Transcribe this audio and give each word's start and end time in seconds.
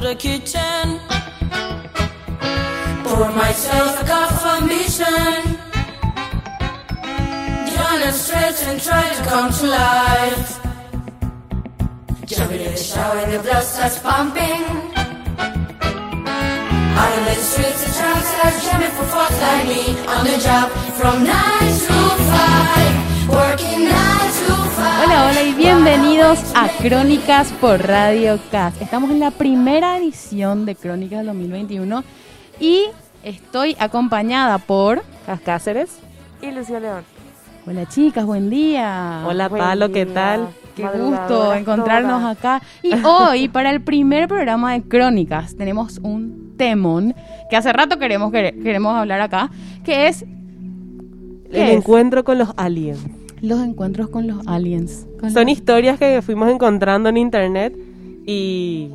to 0.00 0.08
the 0.08 0.14
kitchen. 0.14 1.00
Pour 3.04 3.30
myself 3.32 4.02
a 4.02 4.04
cup 4.04 4.32
of 4.52 4.66
mission. 4.66 5.40
Yawn 7.72 8.02
and 8.06 8.14
stretch 8.14 8.62
and 8.68 8.80
try 8.80 9.08
to 9.14 9.22
come 9.24 9.50
to 9.52 9.66
life. 9.66 10.60
Jumping 12.26 12.60
in 12.60 12.72
the 12.72 12.76
shower 12.76 13.18
and 13.18 13.32
the 13.32 13.38
blood 13.42 13.64
starts 13.64 13.98
pumping. 13.98 14.62
Out 16.98 17.12
in 17.18 17.24
the 17.24 17.34
streets, 17.34 17.80
the 17.84 17.90
trunks 17.98 18.30
are 18.44 18.54
jamming 18.64 18.94
for 18.96 19.06
folks 19.14 19.40
like 19.40 19.66
me 19.66 19.82
on 20.14 20.24
the 20.24 20.38
job 20.46 20.70
from 20.98 21.24
9 21.24 21.34
to 21.86 21.98
5. 22.30 23.28
Working 23.30 23.80
9 23.84 23.92
to 23.92 24.32
5. 24.32 24.37
Hola, 25.02 25.28
hola 25.30 25.42
y 25.42 25.52
bienvenidos 25.54 26.40
a 26.54 26.68
Crónicas 26.68 27.52
por 27.60 27.80
Radio 27.86 28.38
Cast. 28.50 28.80
Estamos 28.82 29.10
en 29.10 29.20
la 29.20 29.30
primera 29.30 29.96
edición 29.98 30.66
de 30.66 30.74
Crónicas 30.74 31.24
2021 31.24 32.04
y 32.60 32.84
estoy 33.22 33.76
acompañada 33.78 34.58
por... 34.58 35.02
Cas 35.26 35.40
Cáceres. 35.40 35.98
Y 36.42 36.50
Lucía 36.50 36.80
León. 36.80 37.02
Hola 37.66 37.86
chicas, 37.86 38.24
buen 38.24 38.48
día. 38.50 39.24
Hola 39.26 39.48
Buen 39.48 39.62
Palo, 39.62 39.92
¿qué 39.92 40.06
tal? 40.06 40.48
Qué 40.74 40.84
gusto 40.86 41.54
encontrarnos 41.54 42.20
todas. 42.20 42.36
acá. 42.38 42.62
Y 42.82 42.92
hoy, 43.04 43.48
para 43.48 43.70
el 43.70 43.80
primer 43.82 44.28
programa 44.28 44.72
de 44.72 44.82
Crónicas, 44.82 45.56
tenemos 45.56 45.98
un 46.02 46.54
temón 46.56 47.14
que 47.50 47.56
hace 47.56 47.72
rato 47.72 47.98
queremos, 47.98 48.32
quere- 48.32 48.60
queremos 48.62 48.96
hablar 48.96 49.20
acá, 49.20 49.50
que 49.84 50.08
es 50.08 50.22
El 51.52 51.70
encuentro 51.70 52.24
con 52.24 52.38
los 52.38 52.50
aliens. 52.56 53.00
Los 53.42 53.60
encuentros 53.62 54.08
con 54.08 54.26
los 54.26 54.46
aliens. 54.46 55.06
Con 55.20 55.30
Son 55.30 55.44
los- 55.44 55.52
historias 55.52 55.98
que 55.98 56.20
fuimos 56.22 56.50
encontrando 56.50 57.08
en 57.08 57.16
internet 57.16 57.76
y 58.26 58.90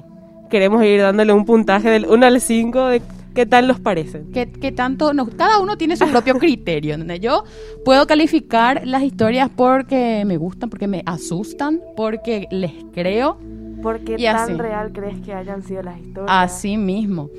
queremos 0.50 0.84
ir 0.84 1.02
dándole 1.02 1.34
un 1.34 1.46
puntaje 1.46 1.90
del 1.90 2.06
1 2.06 2.26
al 2.26 2.40
5 2.42 2.86
de 2.88 3.02
qué 3.34 3.46
tal 3.48 3.68
nos 3.68 3.80
parecen. 3.80 4.32
que, 4.32 4.52
que 4.52 4.72
tanto 4.72 5.14
nos, 5.14 5.30
cada 5.34 5.60
uno 5.60 5.76
tiene 5.78 5.96
su 5.98 6.06
propio 6.08 6.36
criterio. 6.38 6.94
¿entendés? 6.94 7.20
Yo 7.20 7.44
puedo 7.84 8.06
calificar 8.06 8.82
las 8.86 9.02
historias 9.04 9.50
porque 9.56 10.24
me 10.26 10.38
gustan, 10.38 10.70
porque 10.70 10.88
me 10.88 11.02
asustan, 11.06 11.82
porque 11.96 12.48
les 12.52 12.72
creo, 12.94 13.38
¿Por 13.82 14.00
qué 14.06 14.16
Y 14.18 14.28
así. 14.28 14.48
tan 14.54 14.60
real 14.60 14.94
crees 14.94 15.20
que 15.20 15.34
hayan 15.34 15.62
sido 15.64 15.82
las 15.84 16.00
historias? 16.00 16.30
así 16.32 16.78
mismo. 16.78 17.30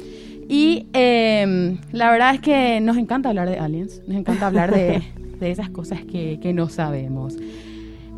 Y 0.47 0.89
eh, 0.93 1.79
la 1.91 2.11
verdad 2.11 2.35
es 2.35 2.41
que 2.43 2.81
nos 2.83 2.99
encanta 2.99 3.31
hablar 3.31 3.49
de 3.49 3.57
aliens, 3.59 4.03
nos 4.07 4.19
encanta 4.19 4.49
hablar 4.49 4.71
de, 4.75 5.03
de 5.41 5.51
esas 5.51 5.71
cosas 5.71 6.01
que, 6.05 6.39
que 6.41 6.53
no 6.53 6.69
sabemos. 6.69 7.37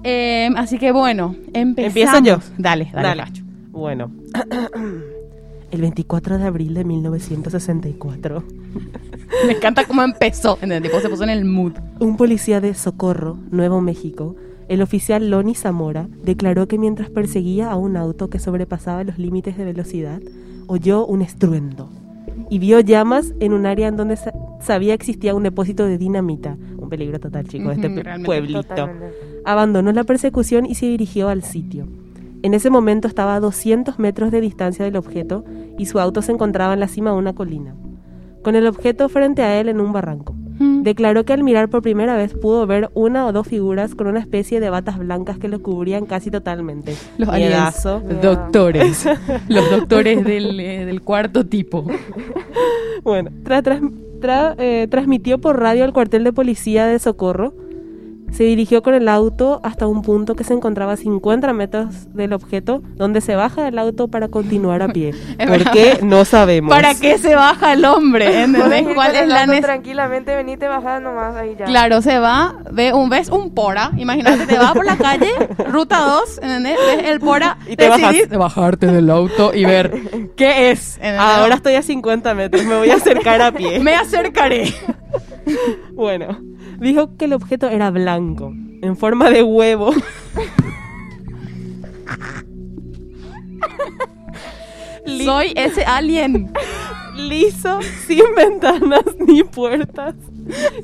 Eh, 0.04 0.50
así 0.56 0.78
que 0.78 0.92
bueno, 0.92 1.34
empezamos. 1.52 1.96
¿Empiezo 1.96 2.18
yo? 2.24 2.38
Dale, 2.58 2.90
dale, 2.92 3.08
Dale. 3.08 3.22
Cacho. 3.24 3.42
Bueno. 3.70 4.10
El 5.72 5.80
24 5.80 6.38
de 6.38 6.44
abril 6.44 6.74
de 6.74 6.84
1964, 6.84 8.42
Me 9.46 9.52
encanta 9.52 9.84
cómo 9.84 10.02
empezó. 10.02 10.56
Cómo 10.60 11.00
se 11.00 11.08
puso 11.08 11.24
en 11.24 11.30
el 11.30 11.44
mood. 11.44 11.72
un 11.98 12.16
policía 12.16 12.60
de 12.60 12.72
Socorro, 12.74 13.36
Nuevo 13.50 13.80
México, 13.80 14.36
el 14.68 14.80
oficial 14.80 15.28
Loni 15.28 15.54
Zamora, 15.56 16.08
declaró 16.22 16.68
que 16.68 16.78
mientras 16.78 17.10
perseguía 17.10 17.70
a 17.70 17.76
un 17.76 17.96
auto 17.96 18.30
que 18.30 18.38
sobrepasaba 18.38 19.02
los 19.04 19.18
límites 19.18 19.56
de 19.58 19.64
velocidad, 19.64 20.20
oyó 20.68 21.04
un 21.04 21.20
estruendo 21.22 21.90
y 22.48 22.58
vio 22.60 22.78
llamas 22.80 23.34
en 23.40 23.52
un 23.52 23.66
área 23.66 23.88
en 23.88 23.96
donde 23.96 24.16
sa- 24.16 24.32
sabía 24.60 24.94
existía 24.94 25.34
un 25.34 25.42
depósito 25.42 25.84
de 25.86 25.98
dinamita. 25.98 26.56
Un 26.86 26.90
peligro 26.90 27.18
total, 27.18 27.46
chicos, 27.48 27.72
este 27.76 27.88
pueblito. 28.24 28.62
Totalmente. 28.62 29.16
Abandonó 29.44 29.92
la 29.92 30.04
persecución 30.04 30.66
y 30.66 30.74
se 30.76 30.86
dirigió 30.86 31.28
al 31.28 31.42
sitio. 31.42 31.86
En 32.42 32.54
ese 32.54 32.70
momento 32.70 33.08
estaba 33.08 33.34
a 33.34 33.40
200 33.40 33.98
metros 33.98 34.30
de 34.30 34.40
distancia 34.40 34.84
del 34.84 34.96
objeto 34.96 35.44
y 35.78 35.86
su 35.86 35.98
auto 35.98 36.22
se 36.22 36.30
encontraba 36.32 36.74
en 36.74 36.80
la 36.80 36.86
cima 36.88 37.10
de 37.10 37.16
una 37.16 37.32
colina, 37.34 37.74
con 38.44 38.54
el 38.54 38.66
objeto 38.68 39.08
frente 39.08 39.42
a 39.42 39.58
él 39.60 39.68
en 39.68 39.80
un 39.80 39.92
barranco. 39.92 40.34
Mm. 40.58 40.82
Declaró 40.82 41.24
que 41.24 41.32
al 41.32 41.42
mirar 41.42 41.68
por 41.68 41.82
primera 41.82 42.14
vez 42.16 42.32
pudo 42.34 42.66
ver 42.66 42.88
una 42.94 43.26
o 43.26 43.32
dos 43.32 43.48
figuras 43.48 43.94
con 43.94 44.06
una 44.06 44.20
especie 44.20 44.60
de 44.60 44.70
batas 44.70 44.98
blancas 44.98 45.38
que 45.38 45.48
lo 45.48 45.60
cubrían 45.60 46.06
casi 46.06 46.30
totalmente. 46.30 46.94
Los 47.18 47.28
aliens. 47.28 47.52
Doctores. 48.22 49.06
Los 49.48 49.70
doctores 49.70 50.24
del, 50.24 50.60
eh, 50.60 50.84
del 50.86 51.02
cuarto 51.02 51.44
tipo. 51.46 51.84
Bueno, 53.02 53.30
tra- 53.44 53.62
tras- 53.62 53.82
tra- 54.18 54.54
eh, 54.58 54.86
transmitió 54.90 55.38
por 55.40 55.60
radio 55.60 55.84
al 55.84 55.92
cuartel 55.92 56.24
de 56.24 56.32
policía 56.32 56.86
de 56.86 56.98
Socorro. 56.98 57.54
Se 58.32 58.44
dirigió 58.44 58.82
con 58.82 58.94
el 58.94 59.08
auto 59.08 59.60
hasta 59.62 59.86
un 59.86 60.02
punto 60.02 60.34
que 60.34 60.44
se 60.44 60.52
encontraba 60.52 60.92
a 60.92 60.96
50 60.96 61.52
metros 61.52 62.12
del 62.14 62.32
objeto, 62.32 62.82
donde 62.96 63.20
se 63.20 63.34
baja 63.34 63.64
del 63.64 63.78
auto 63.78 64.08
para 64.08 64.28
continuar 64.28 64.82
a 64.82 64.88
pie. 64.88 65.14
¿Por 65.46 65.70
qué? 65.70 66.00
No 66.02 66.24
sabemos. 66.24 66.70
¿Para 66.70 66.94
qué 66.94 67.18
se 67.18 67.34
baja 67.34 67.72
el 67.72 67.84
hombre? 67.84 68.42
¿Entendés 68.44 68.94
cuál 68.94 69.14
es 69.16 69.28
la 69.28 69.46
necesidad? 69.46 69.66
Tranquilamente, 69.68 70.36
venite 70.36 70.68
bajando 70.68 71.10
nomás 71.10 71.34
ahí 71.36 71.56
ya. 71.58 71.64
Claro, 71.64 72.02
se 72.02 72.18
va, 72.18 72.56
ve 72.70 72.92
un, 72.92 73.08
ves 73.08 73.28
un 73.30 73.54
pora, 73.54 73.92
imagínate, 73.96 74.46
te 74.46 74.58
vas 74.58 74.72
por 74.72 74.84
la 74.84 74.96
calle, 74.96 75.30
ruta 75.70 76.00
2, 76.00 76.38
¿entendés? 76.42 76.76
Ves 76.86 77.06
el 77.08 77.20
pora, 77.20 77.58
Y 77.66 77.76
te 77.76 77.84
decidís 77.88 78.28
bajas. 78.28 78.38
bajarte 78.38 78.86
del 78.88 79.08
auto 79.10 79.52
y 79.54 79.64
ver 79.64 79.92
qué 80.36 80.70
es. 80.70 80.96
¿entendés? 80.96 81.20
Ahora 81.20 81.54
estoy 81.54 81.74
a 81.74 81.82
50 81.82 82.34
metros, 82.34 82.64
me 82.64 82.76
voy 82.76 82.90
a 82.90 82.96
acercar 82.96 83.40
a 83.40 83.52
pie. 83.52 83.78
me 83.80 83.94
acercaré. 83.94 84.74
Bueno, 85.94 86.38
dijo 86.80 87.16
que 87.16 87.24
el 87.26 87.32
objeto 87.32 87.68
era 87.68 87.90
blanco, 87.90 88.52
en 88.82 88.96
forma 88.96 89.30
de 89.30 89.42
huevo. 89.42 89.92
Soy 95.24 95.52
ese 95.56 95.84
alien. 95.84 96.50
liso, 97.16 97.80
sin 98.06 98.22
ventanas 98.36 99.02
ni 99.26 99.42
puertas, 99.42 100.14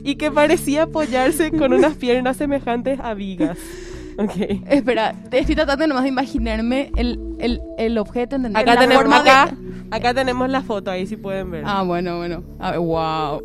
y 0.03 0.15
que 0.17 0.31
parecía 0.31 0.85
apoyarse 0.85 1.51
con 1.51 1.73
unas 1.75 1.95
piernas 1.97 2.37
semejantes 2.39 2.99
a 3.01 3.13
vigas. 3.15 3.59
Ok. 4.19 4.33
Espera, 4.69 5.15
te 5.31 5.39
estoy 5.41 5.55
tratando 5.55 5.87
nomás 5.87 6.05
de 6.05 6.09
imaginarme 6.11 6.91
el, 6.97 7.19
el, 7.39 7.61
el 7.79 7.99
objeto, 7.99 8.37
¿entendés? 8.37 8.63
Acá 8.63 8.75
La 8.75 8.81
tenemos, 8.81 9.03
forma 9.03 9.23
de- 9.23 9.31
acá, 9.93 10.15
tenemos 10.15 10.49
la 10.49 10.63
foto, 10.63 10.91
ahí 10.91 11.07
si 11.07 11.17
pueden 11.17 11.51
ver. 11.51 11.65
Ah, 11.67 11.83
bueno, 11.83 12.17
bueno. 12.19 12.43
A 12.59 12.71
ver, 12.73 12.81
wow. 12.81 13.43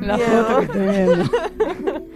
la 0.00 0.16
Miedo. 0.16 0.44
foto 0.44 0.58
que 0.58 0.64
estoy 0.64 0.80
viendo. 0.88 1.24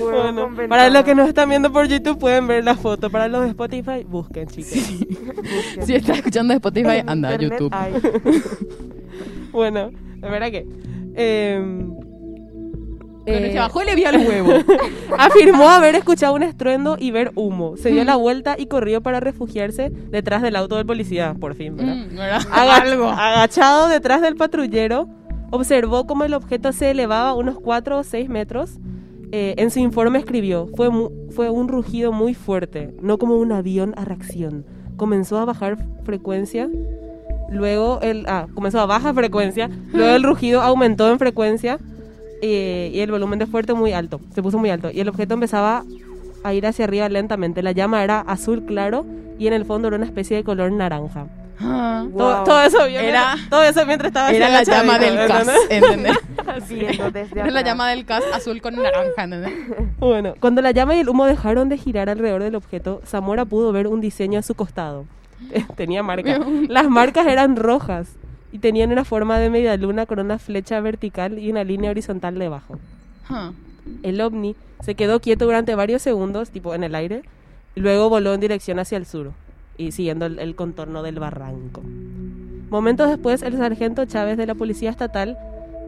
Bueno, 0.00 0.48
para 0.68 0.88
los 0.88 1.02
que 1.04 1.14
nos 1.14 1.28
están 1.28 1.48
viendo 1.48 1.72
por 1.72 1.86
YouTube 1.86 2.18
pueden 2.18 2.46
ver 2.46 2.64
la 2.64 2.76
foto. 2.76 3.10
Para 3.10 3.28
los 3.28 3.42
de 3.42 3.48
Spotify, 3.48 4.04
busquen, 4.06 4.46
chicos. 4.46 4.72
Busquen. 5.36 5.86
Si 5.86 5.94
estás 5.94 6.18
escuchando 6.18 6.52
de 6.52 6.56
Spotify, 6.56 7.02
anda 7.06 7.30
a 7.30 7.36
YouTube. 7.36 7.72
hay. 7.74 7.92
Bueno, 9.52 9.90
la 10.20 10.30
verdad 10.30 10.50
que... 10.50 10.66
em, 11.14 11.90
Pero 13.32 13.46
eh, 13.46 13.52
se 13.52 13.58
bajó 13.58 13.82
y 13.82 13.86
le 13.86 13.94
vio 13.94 14.08
el 14.10 14.26
huevo. 14.26 14.52
Afirmó 15.18 15.68
haber 15.68 15.94
escuchado 15.94 16.34
un 16.34 16.42
estruendo 16.42 16.96
y 16.98 17.10
ver 17.10 17.32
humo. 17.34 17.76
Se 17.76 17.90
dio 17.90 18.04
la 18.04 18.16
vuelta 18.16 18.56
y 18.58 18.66
corrió 18.66 19.00
para 19.02 19.20
refugiarse 19.20 19.90
detrás 19.90 20.42
del 20.42 20.56
auto 20.56 20.76
del 20.76 20.86
policía, 20.86 21.34
por 21.38 21.54
fin, 21.54 21.76
¿verdad? 21.76 21.94
Mm, 21.94 22.16
¿verdad? 22.16 22.40
Aga- 22.50 22.76
Algo. 22.82 23.08
Agachado 23.08 23.88
detrás 23.88 24.20
del 24.22 24.36
patrullero, 24.36 25.08
observó 25.50 26.06
cómo 26.06 26.24
el 26.24 26.34
objeto 26.34 26.72
se 26.72 26.90
elevaba 26.90 27.34
unos 27.34 27.58
4 27.60 27.98
o 27.98 28.04
6 28.04 28.28
metros. 28.28 28.78
Eh, 29.30 29.54
en 29.58 29.70
su 29.70 29.78
informe 29.78 30.18
escribió, 30.18 30.68
fue, 30.74 30.88
fue 31.30 31.50
un 31.50 31.68
rugido 31.68 32.12
muy 32.12 32.32
fuerte, 32.32 32.94
no 33.02 33.18
como 33.18 33.36
un 33.36 33.52
avión 33.52 33.92
a 33.98 34.06
reacción. 34.06 34.64
Comenzó 34.96 35.36
a 35.38 35.44
bajar 35.44 35.76
frecuencia, 36.04 36.66
luego 37.50 38.00
el, 38.02 38.24
ah, 38.26 38.46
comenzó 38.54 38.80
a 38.80 38.86
baja 38.86 39.12
frecuencia, 39.12 39.68
luego 39.92 40.16
el 40.16 40.22
rugido 40.22 40.62
aumentó 40.62 41.10
en 41.10 41.18
frecuencia 41.18 41.78
eh, 42.42 42.90
y 42.94 43.00
el 43.00 43.10
volumen 43.10 43.38
de 43.38 43.46
fuerte 43.46 43.74
muy 43.74 43.92
alto, 43.92 44.20
se 44.34 44.42
puso 44.42 44.58
muy 44.58 44.70
alto 44.70 44.90
y 44.92 45.00
el 45.00 45.08
objeto 45.08 45.34
empezaba 45.34 45.84
a 46.44 46.54
ir 46.54 46.66
hacia 46.66 46.84
arriba 46.84 47.08
lentamente. 47.08 47.62
La 47.62 47.72
llama 47.72 48.02
era 48.04 48.20
azul 48.20 48.64
claro 48.64 49.04
y 49.38 49.46
en 49.46 49.52
el 49.52 49.64
fondo 49.64 49.88
era 49.88 49.96
una 49.96 50.06
especie 50.06 50.36
de 50.36 50.44
color 50.44 50.70
naranja. 50.72 51.26
Ah, 51.60 52.06
Todo, 52.16 52.36
Wow. 52.36 52.44
todo 52.44 52.62
eso 52.62 52.84
Era- 52.86 53.34
todo 53.50 53.64
eso 53.64 53.84
mientras 53.84 54.10
estaba 54.10 54.30
Era 54.30 54.48
la 54.48 54.62
llama 54.62 54.96
del 55.00 55.26
CAS, 55.26 55.48
Era 57.34 57.50
la 57.50 57.62
llama 57.62 57.88
del 57.90 58.04
CAS 58.04 58.22
azul 58.32 58.60
con 58.62 58.76
naranja, 58.76 59.24
¿entendés? 59.24 59.52
Bueno, 59.98 60.34
cuando 60.40 60.62
la 60.62 60.70
llama 60.70 60.94
y 60.94 61.00
el 61.00 61.08
humo 61.08 61.26
dejaron 61.26 61.68
de 61.68 61.76
girar 61.78 62.08
alrededor 62.08 62.42
del 62.42 62.54
objeto, 62.54 63.00
Zamora 63.04 63.44
pudo 63.44 63.72
ver 63.72 63.86
un 63.88 64.00
diseño 64.00 64.38
a 64.38 64.42
su 64.42 64.54
costado. 64.54 65.04
Tenía 65.76 66.02
marcas. 66.02 66.40
Las 66.68 66.88
marcas 66.88 67.26
eran 67.26 67.56
rojas 67.56 68.08
y 68.52 68.58
tenían 68.58 68.92
una 68.92 69.04
forma 69.04 69.38
de 69.38 69.50
media 69.50 69.76
luna 69.76 70.06
con 70.06 70.18
una 70.18 70.38
flecha 70.38 70.80
vertical 70.80 71.38
y 71.38 71.50
una 71.50 71.64
línea 71.64 71.90
horizontal 71.90 72.38
debajo. 72.38 72.78
El 74.02 74.20
ovni 74.20 74.56
se 74.80 74.94
quedó 74.94 75.20
quieto 75.20 75.44
durante 75.44 75.74
varios 75.74 76.02
segundos, 76.02 76.50
tipo 76.50 76.74
en 76.74 76.84
el 76.84 76.94
aire, 76.94 77.22
y 77.74 77.80
luego 77.80 78.08
voló 78.08 78.34
en 78.34 78.40
dirección 78.40 78.78
hacia 78.78 78.98
el 78.98 79.06
sur 79.06 79.32
y 79.76 79.92
siguiendo 79.92 80.26
el, 80.26 80.38
el 80.38 80.54
contorno 80.54 81.02
del 81.02 81.18
barranco. 81.18 81.82
Momentos 82.70 83.08
después, 83.08 83.42
el 83.42 83.56
sargento 83.56 84.04
Chávez 84.04 84.36
de 84.36 84.46
la 84.46 84.54
Policía 84.54 84.90
Estatal 84.90 85.38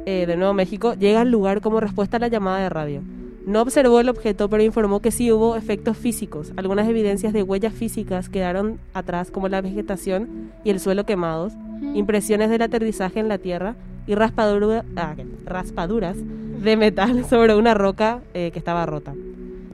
eh, 0.06 0.24
de 0.26 0.36
Nuevo 0.36 0.54
México 0.54 0.94
llega 0.94 1.20
al 1.20 1.30
lugar 1.30 1.60
como 1.60 1.80
respuesta 1.80 2.16
a 2.16 2.20
la 2.20 2.28
llamada 2.28 2.58
de 2.60 2.68
radio. 2.70 3.02
No 3.46 3.62
observó 3.62 4.00
el 4.00 4.08
objeto, 4.08 4.48
pero 4.50 4.62
informó 4.62 5.00
que 5.00 5.10
sí 5.10 5.32
hubo 5.32 5.56
efectos 5.56 5.96
físicos. 5.96 6.52
Algunas 6.56 6.88
evidencias 6.88 7.32
de 7.32 7.42
huellas 7.42 7.72
físicas 7.72 8.28
quedaron 8.28 8.78
atrás, 8.94 9.30
como 9.30 9.48
la 9.48 9.60
vegetación 9.60 10.50
y 10.62 10.70
el 10.70 10.78
suelo 10.80 11.04
quemados, 11.06 11.52
impresiones 11.94 12.50
del 12.50 12.62
aterrizaje 12.62 13.18
en 13.20 13.28
la 13.28 13.38
tierra 13.38 13.76
y 14.06 14.14
raspadura- 14.14 14.84
ah, 14.96 15.14
raspaduras 15.46 16.16
de 16.18 16.76
metal 16.76 17.24
sobre 17.28 17.54
una 17.54 17.74
roca 17.74 18.20
eh, 18.34 18.50
que 18.52 18.58
estaba 18.58 18.84
rota. 18.86 19.14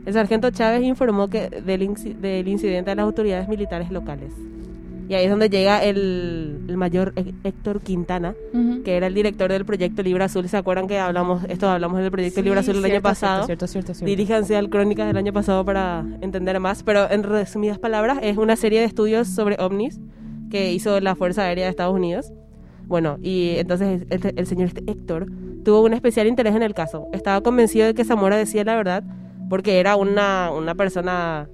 El 0.06 0.12
sargento 0.12 0.50
Chávez 0.50 0.82
informó 0.84 1.28
que 1.28 1.50
del 1.50 1.82
incidente 2.48 2.92
a 2.92 2.94
las 2.94 3.04
autoridades 3.04 3.48
militares 3.48 3.90
locales. 3.90 4.32
Y 5.08 5.14
ahí 5.14 5.24
es 5.24 5.30
donde 5.30 5.48
llega 5.48 5.84
el, 5.84 6.62
el 6.68 6.76
mayor 6.76 7.12
Hé- 7.16 7.32
Héctor 7.44 7.80
Quintana, 7.80 8.34
Ujú. 8.52 8.82
que 8.82 8.96
era 8.96 9.06
el 9.06 9.14
director 9.14 9.50
del 9.52 9.64
proyecto 9.64 10.02
Libra 10.02 10.24
Azul. 10.24 10.48
¿Se 10.48 10.56
acuerdan 10.56 10.88
que 10.88 10.98
hablamos, 10.98 11.44
esto 11.48 11.68
hablamos 11.68 12.00
del 12.00 12.10
proyecto 12.10 12.40
Sí, 12.40 12.44
Libra 12.44 12.60
Azul 12.60 12.76
el 12.76 12.84
año 12.84 12.90
cierto, 12.90 13.08
pasado? 13.08 13.46
Cierto, 13.46 13.66
cierto, 13.68 13.94
cierto. 13.94 14.06
Diríjanse 14.10 14.56
al 14.56 14.68
Crónicas 14.68 15.06
del 15.06 15.16
año 15.16 15.32
pasado 15.32 15.64
para 15.64 16.04
entender 16.22 16.58
más, 16.58 16.82
pero 16.82 17.08
en 17.10 17.22
resumidas 17.22 17.78
palabras 17.78 18.18
es 18.22 18.36
una 18.36 18.56
serie 18.56 18.80
de 18.80 18.86
estudios 18.86 19.28
sobre 19.28 19.56
ovnis 19.60 20.00
que 20.50 20.72
hizo 20.72 20.98
la 21.00 21.14
Fuerza 21.14 21.42
Aérea 21.42 21.64
de 21.64 21.70
Estados 21.70 21.94
Unidos. 21.94 22.32
Bueno, 22.86 23.18
y 23.22 23.54
entonces 23.58 24.02
el, 24.10 24.32
el 24.36 24.46
señor 24.46 24.68
este 24.68 24.82
Héctor 24.90 25.26
tuvo 25.64 25.82
un 25.82 25.92
especial 25.92 26.26
interés 26.26 26.54
en 26.54 26.62
el 26.62 26.74
caso. 26.74 27.08
Estaba 27.12 27.40
convencido 27.42 27.86
de 27.86 27.94
que 27.94 28.04
Zamora 28.04 28.36
decía 28.36 28.64
la 28.64 28.76
verdad 28.76 29.04
porque 29.48 29.78
era 29.80 29.96
una, 29.96 30.50
una 30.52 30.74
persona, 30.74 31.48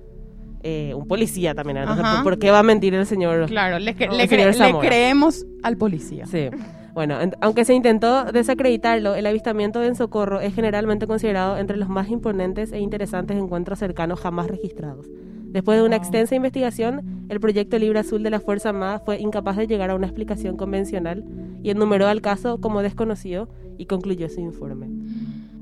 eh, 0.63 0.93
un 0.95 1.07
policía 1.07 1.55
también. 1.55 1.79
Ajá. 1.79 2.23
¿por, 2.23 2.39
qué 2.39 2.51
va 2.51 2.61
a 2.61 2.63
mentir 2.63 2.95
el 2.95 3.07
señor? 3.07 3.47
Claro, 3.47 3.79
le, 3.79 3.97
cre- 3.97 4.09
No, 4.09 4.17
le 4.17 4.27
señor 4.29 4.81
creemos 4.81 5.45
al 5.63 5.77
policía. 5.77 6.27
Sí. 6.27 6.49
Bueno, 6.95 7.17
aunque 7.41 7.65
se 7.65 7.73
intentó 7.75 8.25
desacreditarlo, 8.33 9.15
el 9.15 9.25
avistamiento 9.27 9.83
en 9.83 9.95
Socorro 9.95 10.41
es 10.41 10.55
generalmente 10.55 11.07
considerado 11.07 11.57
entre 11.57 11.79
los 11.79 11.89
más 11.89 12.11
imponentes 12.11 12.71
e 12.73 12.81
interesantes 12.81 13.39
encuentros 13.39 13.79
cercanos 13.79 14.21
jamás 14.21 14.47
registrados. 14.49 15.07
Después 15.47 15.79
de 15.79 15.85
una 15.85 15.97
Wow. 15.97 16.05
extensa 16.05 16.35
investigación, 16.35 17.25
el 17.29 17.41
proyecto 17.41 17.79
Libra 17.79 18.01
Azul 18.01 18.23
de 18.23 18.31
la 18.31 18.41
Fuerza 18.41 18.71
Armada 18.71 18.99
fue 19.01 19.19
incapaz 19.21 19.57
de 19.57 19.67
llegar 19.67 19.91
a 19.91 19.95
una 19.95 20.07
explicación 20.07 20.57
convencional 20.57 21.25
y 21.63 21.71
enumeró 21.71 22.09
al 22.09 22.21
caso 22.21 22.59
como 22.61 22.83
desconocido 22.83 23.49
y 23.79 23.87
concluyó 23.87 24.29
su 24.29 24.41
informe. 24.41 24.89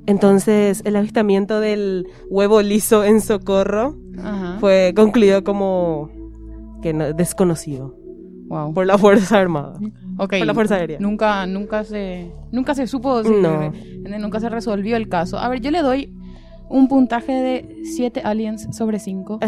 Entonces, 0.07 0.83
el 0.85 0.97
avistamiento 0.97 1.61
del 1.61 2.07
huevo 2.29 2.63
liso 2.63 3.05
en 3.05 3.21
Socorro 3.21 3.97
Ajá. 4.19 4.57
fue 4.59 4.93
concluido 4.97 5.45
como 5.45 6.11
que 6.83 6.93
no- 6.93 7.13
desconocido 7.13 7.95
Wow. 8.49 8.73
por 8.75 8.87
la 8.87 8.99
Fuerza 8.99 9.39
Armada. 9.39 9.79
Ok. 10.19 10.35
por 10.39 10.47
la 10.47 10.55
Fuerza 10.55 10.75
Aérea. 10.77 10.99
Nunca, 11.01 11.47
nunca 11.47 11.85
se, 11.85 12.33
nunca 12.51 12.75
se 12.75 12.87
supo, 12.87 13.23
si- 13.23 13.31
No. 13.31 13.73
nunca 14.19 14.41
se 14.41 14.49
resolvió 14.49 14.97
el 14.97 15.09
caso. 15.09 15.39
A 15.39 15.49
ver, 15.49 15.61
yo 15.61 15.71
le 15.71 15.83
doy 15.83 16.13
un 16.69 16.87
puntaje 16.89 17.33
de 17.33 17.77
7 17.85 18.21
aliens 18.25 18.69
sobre 18.77 18.99
5. 18.99 19.39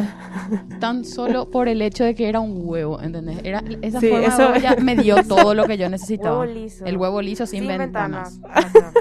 tan 0.80 1.04
solo 1.04 1.50
por 1.50 1.68
el 1.68 1.80
hecho 1.82 2.04
de 2.04 2.14
que 2.14 2.28
era 2.28 2.40
un 2.40 2.62
huevo, 2.64 3.00
¿entendés? 3.00 3.38
Era, 3.44 3.62
esa 3.82 4.00
Sí, 4.00 4.08
forma 4.08 4.26
eso- 4.26 4.38
de 4.38 4.44
huevo 4.48 4.60
ya 4.60 4.76
me 4.82 4.96
dio 4.96 5.16
todo 5.28 5.54
lo 5.54 5.64
que 5.66 5.76
yo 5.78 5.88
necesitaba. 5.88 6.40
Huevo 6.40 6.52
liso. 6.52 6.84
El 6.84 6.96
huevo 6.96 7.22
liso 7.22 7.46
sin, 7.46 7.66
ventanas. 7.66 8.40
Ajá. 8.48 8.92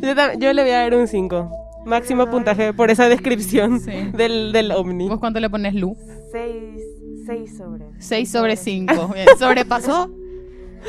Yo, 0.00 0.12
yo 0.38 0.52
le 0.52 0.62
voy 0.62 0.70
a 0.72 0.78
dar 0.80 0.94
un 0.94 1.06
5. 1.08 1.50
Máximo 1.86 2.26
puntaje 2.28 2.72
por 2.72 2.90
esa 2.90 3.08
descripción 3.08 3.80
Sí. 3.80 3.92
del, 4.16 4.52
del 4.52 4.72
ovni. 4.72 5.08
¿Vos 5.08 5.20
cuánto 5.20 5.38
le 5.40 5.48
pones, 5.48 5.74
Lu? 5.74 5.96
Seis, 6.32 6.82
seis 7.26 7.56
sobre. 7.56 7.84
6 7.98 8.28
sobre 8.30 8.56
5. 8.56 8.92
Sobrepasó 9.38 10.10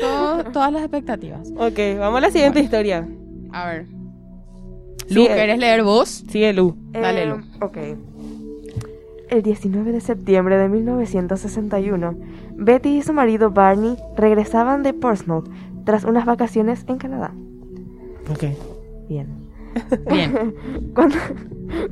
todo- 0.00 0.44
todas 0.52 0.72
las 0.72 0.82
expectativas. 0.82 1.48
Ok, 1.56 1.78
vamos 1.98 2.18
a 2.18 2.20
la 2.22 2.30
siguiente 2.30 2.60
historia. 2.60 3.06
A 3.52 3.66
ver. 3.68 3.86
Sí, 5.06 5.14
Lu, 5.14 5.22
eh. 5.24 5.28
¿querés 5.28 5.58
leer 5.58 5.82
vos? 5.84 6.24
Sigue 6.28 6.52
Lu. 6.52 6.74
Dale, 6.92 7.22
Eh, 7.22 7.26
Lu. 7.26 7.36
Ok. 7.64 7.76
El 9.30 9.42
19 9.42 9.92
de 9.92 10.00
septiembre 10.00 10.56
de 10.56 10.68
1961, 10.68 12.14
Betty 12.56 12.96
y 12.98 13.02
su 13.02 13.12
marido 13.12 13.50
Barney 13.50 13.96
regresaban 14.16 14.82
de 14.82 14.94
Portsmouth 14.94 15.48
tras 15.84 16.04
unas 16.04 16.24
vacaciones 16.24 16.84
en 16.88 16.96
Canadá. 16.98 17.32
Ok. 18.30 18.44
Bien. 19.08 19.26
Bien. 20.10 20.54
Cuando, 20.94 21.16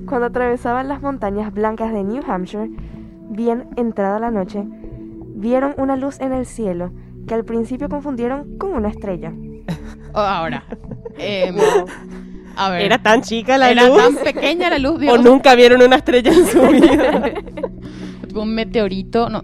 cuando 0.06 0.26
atravesaban 0.26 0.88
las 0.88 1.02
montañas 1.02 1.52
blancas 1.52 1.92
de 1.92 2.02
New 2.02 2.22
Hampshire, 2.26 2.70
bien 3.28 3.68
entrada 3.76 4.18
la 4.18 4.30
noche, 4.30 4.64
vieron 5.34 5.74
una 5.76 5.96
luz 5.96 6.18
en 6.20 6.32
el 6.32 6.46
cielo 6.46 6.92
que 7.26 7.34
al 7.34 7.44
principio 7.44 7.88
confundieron 7.88 8.56
con 8.58 8.72
una 8.72 8.88
estrella. 8.88 9.32
O 10.14 10.18
ahora. 10.18 10.64
em, 11.18 11.56
a 12.56 12.70
ver. 12.70 12.82
¿Era 12.82 12.98
tan 12.98 13.20
chica 13.20 13.58
la 13.58 13.70
Era 13.70 13.86
luz? 13.88 13.98
tan 13.98 14.14
pequeña 14.24 14.70
la 14.70 14.78
luz, 14.78 14.94
¿O 14.96 14.98
Dios. 14.98 15.22
nunca 15.24 15.54
vieron 15.54 15.82
una 15.82 15.96
estrella 15.96 16.32
en 16.32 16.46
su 16.46 16.60
vida? 16.68 17.32
Un 18.34 18.54
meteorito, 18.54 19.28
no, 19.28 19.42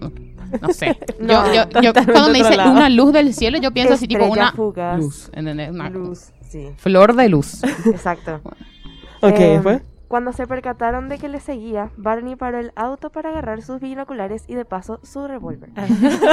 no 0.61 0.69
sé. 0.73 0.97
No, 1.19 1.45
yo, 1.53 1.65
yo, 1.69 1.81
yo 1.81 1.93
totalmente 1.93 2.11
cuando 2.11 2.29
me 2.31 2.39
otro 2.39 2.49
dice 2.49 2.57
lado. 2.57 2.71
una 2.71 2.89
luz 2.89 3.13
del 3.13 3.33
cielo, 3.33 3.57
yo 3.59 3.71
pienso 3.71 3.93
así 3.93 4.07
tipo 4.07 4.25
una 4.25 4.51
fugaz. 4.51 4.99
luz, 4.99 5.29
¿entendés? 5.33 5.69
Una 5.71 5.89
Luz, 5.89 6.31
sí, 6.53 6.71
flor 6.77 7.15
de 7.15 7.29
luz. 7.29 7.63
exacto. 7.87 8.39
ok, 9.21 9.33
después. 9.37 9.81
Cuando 10.09 10.31
se 10.31 10.45
percataron 10.45 11.09
de 11.09 11.17
que 11.17 11.27
le 11.27 11.39
seguía, 11.39 11.89
Barney 11.97 12.35
paró 12.35 12.59
el 12.59 12.71
auto 12.75 13.09
para 13.09 13.29
agarrar 13.29 13.63
sus 13.63 13.79
binoculares 13.81 14.43
y 14.47 14.53
de 14.53 14.63
paso 14.63 14.99
su 15.01 15.27
revólver. 15.27 15.71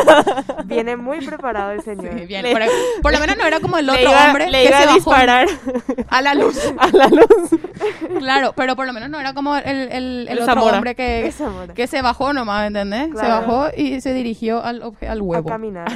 Viene 0.67 0.99
muy 0.99 1.25
preparado 1.25 1.71
el 1.71 1.81
señor. 1.81 2.13
Sí, 2.19 2.27
bien. 2.27 2.43
Le- 2.43 2.53
Por, 2.53 2.61
por 3.01 3.13
lo 3.15 3.19
menos 3.21 3.39
no 3.39 3.47
era 3.47 3.59
como 3.61 3.79
el 3.79 3.87
Le 3.87 3.93
otro 3.93 4.11
iba, 4.11 4.27
hombre 4.27 4.51
le 4.51 4.65
que 4.65 4.69
iba 4.69 4.83
se 4.83 4.91
a 4.91 4.93
disparar 4.93 5.49
a 6.09 6.21
la 6.21 6.35
luz. 6.35 6.61
a 6.79 6.89
la 6.89 7.07
luz. 7.09 7.61
Claro, 8.19 8.53
pero 8.55 8.77
por 8.77 8.87
lo 8.87 8.93
menos 8.93 9.09
no 9.09 9.19
era 9.19 9.33
como 9.33 9.57
el, 9.57 9.65
el, 9.65 9.89
el 9.93 10.29
El 10.29 10.39
otro 10.41 10.55
Zamora. 10.57 10.75
hombre 10.77 10.95
que, 10.95 11.33
se 11.87 12.03
bajó 12.03 12.35
nomás, 12.35 12.67
¿entendés? 12.67 13.07
Se 13.07 13.13
Claro. 13.15 13.47
bajó 13.47 13.69
y 13.75 14.03
se 14.03 14.13
dirigió 14.13 14.63
al, 14.63 14.83
al 14.83 15.19
a 15.21 15.23
huevo. 15.23 15.49
caminar. 15.49 15.91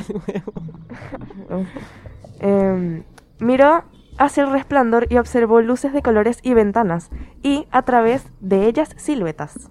Em, 2.41 3.03
miró 3.41 3.85
hacia 4.19 4.45
el 4.45 4.51
resplandor 4.53 5.07
y 5.11 5.17
observó 5.19 5.61
luces 5.61 5.93
de 5.93 6.03
colores 6.03 6.39
y 6.43 6.55
ventanas, 6.55 7.11
y 7.43 7.67
a 7.71 7.83
través 7.83 8.25
de 8.41 8.67
ellas 8.67 8.91
siluetas. 8.97 9.71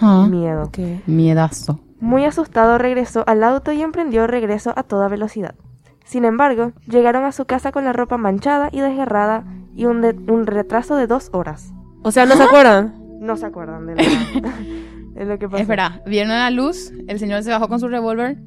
Ah, 0.00 0.26
Miedo. 0.28 0.70
Miedazo. 1.06 1.80
Muy 2.00 2.24
asustado 2.24 2.76
regresó 2.78 3.24
al 3.26 3.42
auto 3.42 3.72
y 3.72 3.82
emprendió 3.82 4.26
regreso 4.26 4.72
a 4.76 4.82
toda 4.82 5.08
velocidad. 5.08 5.54
Sin 6.04 6.24
embargo, 6.24 6.72
llegaron 6.86 7.24
a 7.24 7.32
su 7.32 7.46
casa 7.46 7.72
con 7.72 7.84
la 7.84 7.92
ropa 7.92 8.16
manchada 8.16 8.68
y 8.70 8.80
desgarrada 8.80 9.44
y 9.74 9.86
un, 9.86 10.02
de- 10.02 10.16
un 10.32 10.46
retraso 10.46 10.94
de 10.96 11.06
dos 11.06 11.30
horas. 11.32 11.72
O 12.02 12.12
sea, 12.12 12.26
¿no 12.26 12.36
se 12.36 12.42
acuerdan? 12.44 12.94
No 13.18 13.36
se 13.36 13.46
acuerdan 13.46 13.86
de 13.86 13.94
nada. 13.96 14.54
lo 15.24 15.38
que 15.38 15.48
pasó. 15.48 15.62
Espera, 15.62 16.02
vieron 16.06 16.28
la 16.28 16.50
luz, 16.50 16.92
el 17.08 17.18
señor 17.18 17.42
se 17.42 17.50
bajó 17.50 17.68
con 17.68 17.80
su 17.80 17.88
revólver 17.88 18.38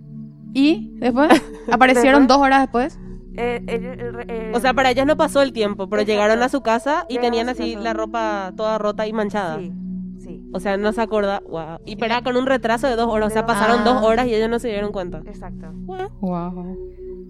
y 0.54 0.96
después 1.00 1.30
aparecieron 1.72 2.24
Después- 2.24 2.28
dos 2.28 2.38
horas 2.46 2.62
después. 2.62 3.00
Eh, 3.36 3.64
eh, 3.68 4.52
O 4.56 4.60
sea, 4.60 4.74
para 4.74 4.92
ellas 4.92 5.06
no 5.06 5.16
pasó 5.16 5.42
el 5.42 5.54
tiempo, 5.54 5.88
pero 5.90 6.02
Exacto. 6.02 6.12
llegaron 6.22 6.44
a 6.44 6.50
su 6.50 6.62
casa 6.62 7.06
y 7.08 7.14
Llegaron 7.14 7.32
tenían 7.32 7.50
así 7.50 7.76
la 7.76 7.94
ropa 7.94 8.52
toda 8.58 8.78
rota 8.78 9.08
y 9.08 9.14
manchada. 9.14 9.58
Sí, 9.60 9.72
sí, 10.20 10.44
O 10.54 10.60
sea, 10.60 10.78
no 10.78 10.92
se 10.92 11.02
acuerda. 11.02 11.42
Wow. 11.50 11.80
Y 11.86 11.96
pero 11.96 12.22
con 12.24 12.36
un 12.38 12.46
retraso 12.46 12.88
de 12.88 12.96
dos 12.96 13.08
horas. 13.08 13.28
O 13.28 13.30
sea, 13.32 13.44
dos- 13.44 13.54
pasaron 13.54 13.82
Ah. 13.82 13.84
dos 13.84 14.04
horas 14.04 14.28
y 14.28 14.34
ellos 14.36 14.50
no 14.50 14.60
se 14.60 14.68
dieron 14.70 14.92
cuenta. 14.92 15.20
exacto. 15.26 15.68
Wow. 16.22 16.78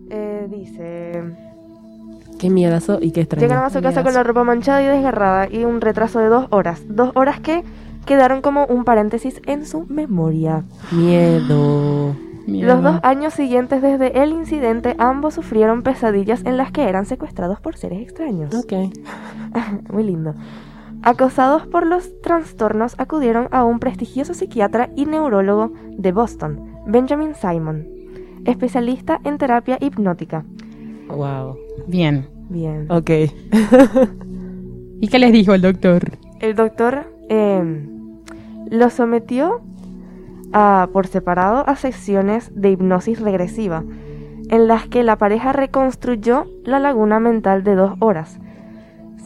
Eh, 0.10 0.48
dice... 0.50 1.24
Qué 2.39 2.50
miedazo 2.50 3.00
y 3.01 3.12
qué 3.12 3.22
extraño. 3.22 3.41
Llegaron 3.48 3.65
a 3.65 3.70
su 3.70 3.82
casa 3.82 4.01
con 4.01 4.13
la 4.13 4.24
ropa 4.24 4.44
manchada 4.46 4.82
y 4.82 4.86
desgarrada 4.86 5.48
y 5.51 5.65
un 5.65 5.82
retraso 5.82 6.20
de 6.20 6.27
dos 6.29 6.48
horas. 6.51 6.82
Dos 6.88 7.12
horas 7.15 7.41
que 7.41 7.63
quedaron 8.06 8.41
como 8.41 8.65
un 8.65 8.86
paréntesis 8.86 9.41
en 9.46 9.65
su 9.65 9.86
memoria. 9.88 10.63
Miedo. 10.91 12.15
Los 12.48 12.81
dos 12.81 13.00
años 13.03 13.34
siguientes 13.34 13.81
desde 13.81 14.24
el 14.24 14.31
incidente, 14.31 14.96
ambos 14.98 15.36
sufrieron 15.36 15.84
pesadillas 15.84 16.43
en 16.46 16.58
las 16.58 16.72
que 16.72 16.84
eran 16.89 17.05
secuestrados 17.05 17.60
por 17.60 17.77
seres 17.77 18.01
extraños. 18.01 18.53
Ok. 18.55 18.74
Muy 19.91 20.03
lindo. 20.03 20.34
Acosados 21.01 21.65
por 21.67 21.88
los 21.88 22.22
trastornos, 22.22 22.96
acudieron 22.98 23.48
a 23.51 23.63
un 23.63 23.79
prestigioso 23.79 24.34
psiquiatra 24.34 24.89
y 24.96 25.05
neurólogo 25.05 25.72
de 25.91 26.12
Boston, 26.12 26.81
Benjamin 26.88 27.36
Simon, 27.36 27.88
especialista 28.46 29.22
en 29.24 29.38
terapia 29.38 29.77
hipnótica. 29.79 30.43
Wow. 31.08 31.58
Bien. 31.88 32.27
Bien. 32.50 32.91
Ok. 32.91 33.10
¿Y 35.01 35.08
qué 35.08 35.19
les 35.19 35.31
dijo 35.31 35.53
el 35.53 35.62
doctor? 35.62 36.17
El 36.41 36.55
doctor 36.55 37.13
eh, 37.29 37.88
lo 38.69 38.89
sometió 38.89 39.62
a, 40.53 40.88
por 40.91 41.08
separado 41.08 41.68
a 41.68 41.75
secciones 41.75 42.51
de 42.53 42.72
hipnosis 42.72 43.20
regresiva, 43.22 43.84
en 44.50 44.68
las 44.68 44.88
que 44.88 45.03
la 45.03 45.18
pareja 45.18 45.53
reconstruyó 45.53 46.46
la 46.63 46.79
laguna 46.79 47.20
mental 47.20 47.63
de 47.63 47.75
dos 47.75 47.94
horas. 48.00 48.39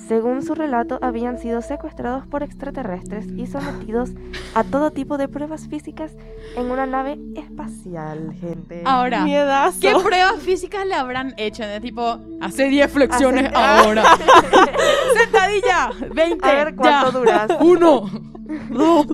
Según 0.08 0.44
su 0.44 0.53
relato, 0.53 1.00
habían 1.01 1.38
sido 1.39 1.62
secuestrados 1.62 2.27
por 2.27 2.44
extraterrestres 2.44 3.25
y 3.38 3.48
sometidos 3.48 4.12
a 4.53 4.65
todo 4.65 4.92
tipo 4.92 5.18
de 5.18 5.30
pruebas 5.30 5.70
físicas 5.70 6.12
en 6.58 6.70
una 6.70 6.86
nave 6.86 7.18
espacial, 7.36 8.34
gente. 8.39 8.82
Ahora, 8.84 9.24
Miedazo. 9.24 9.80
¿qué 9.80 9.94
pruebas 10.03 10.42
físicas 10.42 10.86
le 10.86 10.96
habrán 10.96 11.34
hecho? 11.38 11.63
De 11.65 11.80
tipo, 11.80 12.20
hace 12.42 12.65
10 12.68 12.92
flexiones 12.92 13.46
Hace- 13.53 13.56
ahora. 13.86 14.03
Sentadilla, 15.24 15.89
20. 16.13 16.50
A 16.50 16.53
ver 16.53 16.75
cuánto 16.75 17.12
ya. 17.12 17.18
duras. 17.18 17.48
Uno, 17.62 18.10
dos, 18.70 19.08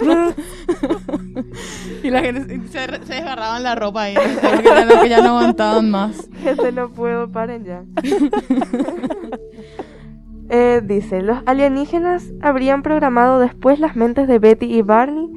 tres. 0.00 0.34
Y 2.02 2.10
la 2.10 2.20
gente 2.20 2.60
se, 2.68 3.04
se 3.04 3.14
desgarraban 3.14 3.62
la 3.62 3.74
ropa 3.74 4.02
ahí. 4.02 4.14
Porque 4.14 4.64
ya 4.64 4.84
no, 4.84 5.02
que 5.02 5.08
ya 5.08 5.20
no 5.22 5.38
aguantaban 5.38 5.90
más. 5.90 6.28
Gente, 6.42 6.72
no 6.72 6.90
puedo, 6.90 7.30
paren 7.30 7.64
ya. 7.64 7.84
Eh, 10.50 10.82
dice, 10.84 11.22
los 11.22 11.38
alienígenas 11.46 12.30
habrían 12.42 12.82
programado 12.82 13.40
después 13.40 13.80
las 13.80 13.96
mentes 13.96 14.28
de 14.28 14.38
Betty 14.38 14.66
y 14.66 14.82
Barney 14.82 15.30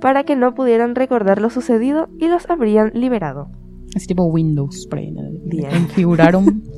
para 0.00 0.22
que 0.22 0.36
no 0.36 0.54
pudieran 0.54 0.94
recordar 0.94 1.40
lo 1.40 1.50
sucedido 1.50 2.08
y 2.18 2.28
los 2.28 2.48
habrían 2.48 2.92
liberado. 2.94 3.48
Así 3.94 4.06
tipo 4.06 4.24
Windows, 4.24 4.86
por 4.86 5.00
ahí, 5.00 5.10
¿no? 5.10 5.22
Bien. 5.44 5.70
Configuraron. 5.70 6.62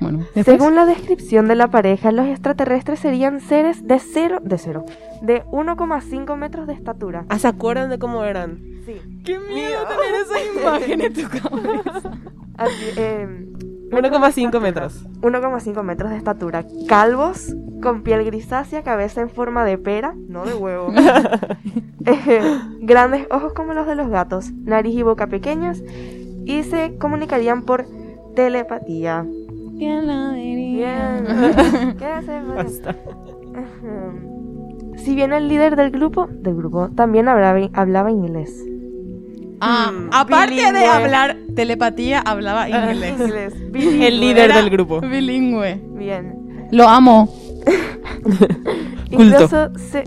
Bueno, 0.00 0.18
después- 0.34 0.44
Según 0.46 0.74
la 0.74 0.86
descripción 0.86 1.46
de 1.48 1.54
la 1.56 1.68
pareja, 1.70 2.10
los 2.12 2.26
extraterrestres 2.26 3.00
serían 3.00 3.40
seres 3.40 3.86
de 3.86 3.98
cero, 3.98 4.38
de 4.42 4.58
cero, 4.58 4.84
de 5.22 5.42
1,5 5.50 6.36
metros 6.36 6.66
de 6.66 6.72
estatura. 6.72 7.26
Ah, 7.28 7.38
¿se 7.38 7.48
acuerdan 7.48 7.90
de 7.90 7.98
cómo 7.98 8.24
eran? 8.24 8.58
Sí. 8.86 8.96
Qué 9.24 9.38
miedo 9.38 9.80
tener 9.86 10.14
esa 10.22 10.60
imagen 10.60 11.00
en 11.02 11.12
tu 11.12 11.28
cabeza. 11.28 12.10
Así, 12.56 12.84
eh, 12.96 13.46
1,5 13.92 14.60
metros. 14.60 15.04
1,5 15.20 15.82
metros 15.82 16.10
de 16.10 16.16
estatura, 16.16 16.64
calvos, 16.88 17.54
con 17.82 18.02
piel 18.02 18.24
grisácea, 18.24 18.82
cabeza 18.82 19.20
en 19.20 19.30
forma 19.30 19.64
de 19.64 19.78
pera, 19.78 20.14
no 20.28 20.44
de 20.44 20.54
huevo, 20.54 20.92
Eh, 22.06 22.40
grandes 22.80 23.26
ojos 23.30 23.52
como 23.52 23.74
los 23.74 23.86
de 23.86 23.94
los 23.94 24.08
gatos, 24.08 24.50
nariz 24.52 24.94
y 24.96 25.02
boca 25.02 25.26
pequeñas, 25.26 25.82
y 26.46 26.62
se 26.62 26.96
comunicarían 26.96 27.62
por 27.62 27.84
telepatía. 28.34 29.26
¿Quién 29.80 30.06
lo 30.06 30.32
diría? 30.32 31.22
Bien. 31.26 31.96
¿Qué 31.98 32.04
hace? 32.04 32.40
Basta. 32.42 32.94
Ujú. 33.46 34.94
Si 34.98 35.14
bien 35.14 35.32
el 35.32 35.48
líder 35.48 35.74
del 35.74 35.90
grupo, 35.90 36.26
del 36.30 36.54
grupo 36.54 36.90
también 36.90 37.28
hablaba, 37.28 37.58
hablaba 37.72 38.10
inglés. 38.10 38.62
Ah, 39.62 39.90
Mm, 39.90 40.10
aparte 40.12 40.70
de 40.72 40.84
hablar 40.86 41.36
telepatía, 41.56 42.20
hablaba 42.20 42.68
inglés. 42.68 43.18
Inglés. 43.18 43.54
El 43.74 44.20
líder 44.20 44.50
Era 44.50 44.56
del 44.60 44.68
grupo. 44.68 45.00
Bilingüe. 45.00 45.80
Bien. 45.96 46.68
Lo 46.72 46.86
amo. 46.86 47.28
Incluso 49.10 49.70
se, 49.76 50.04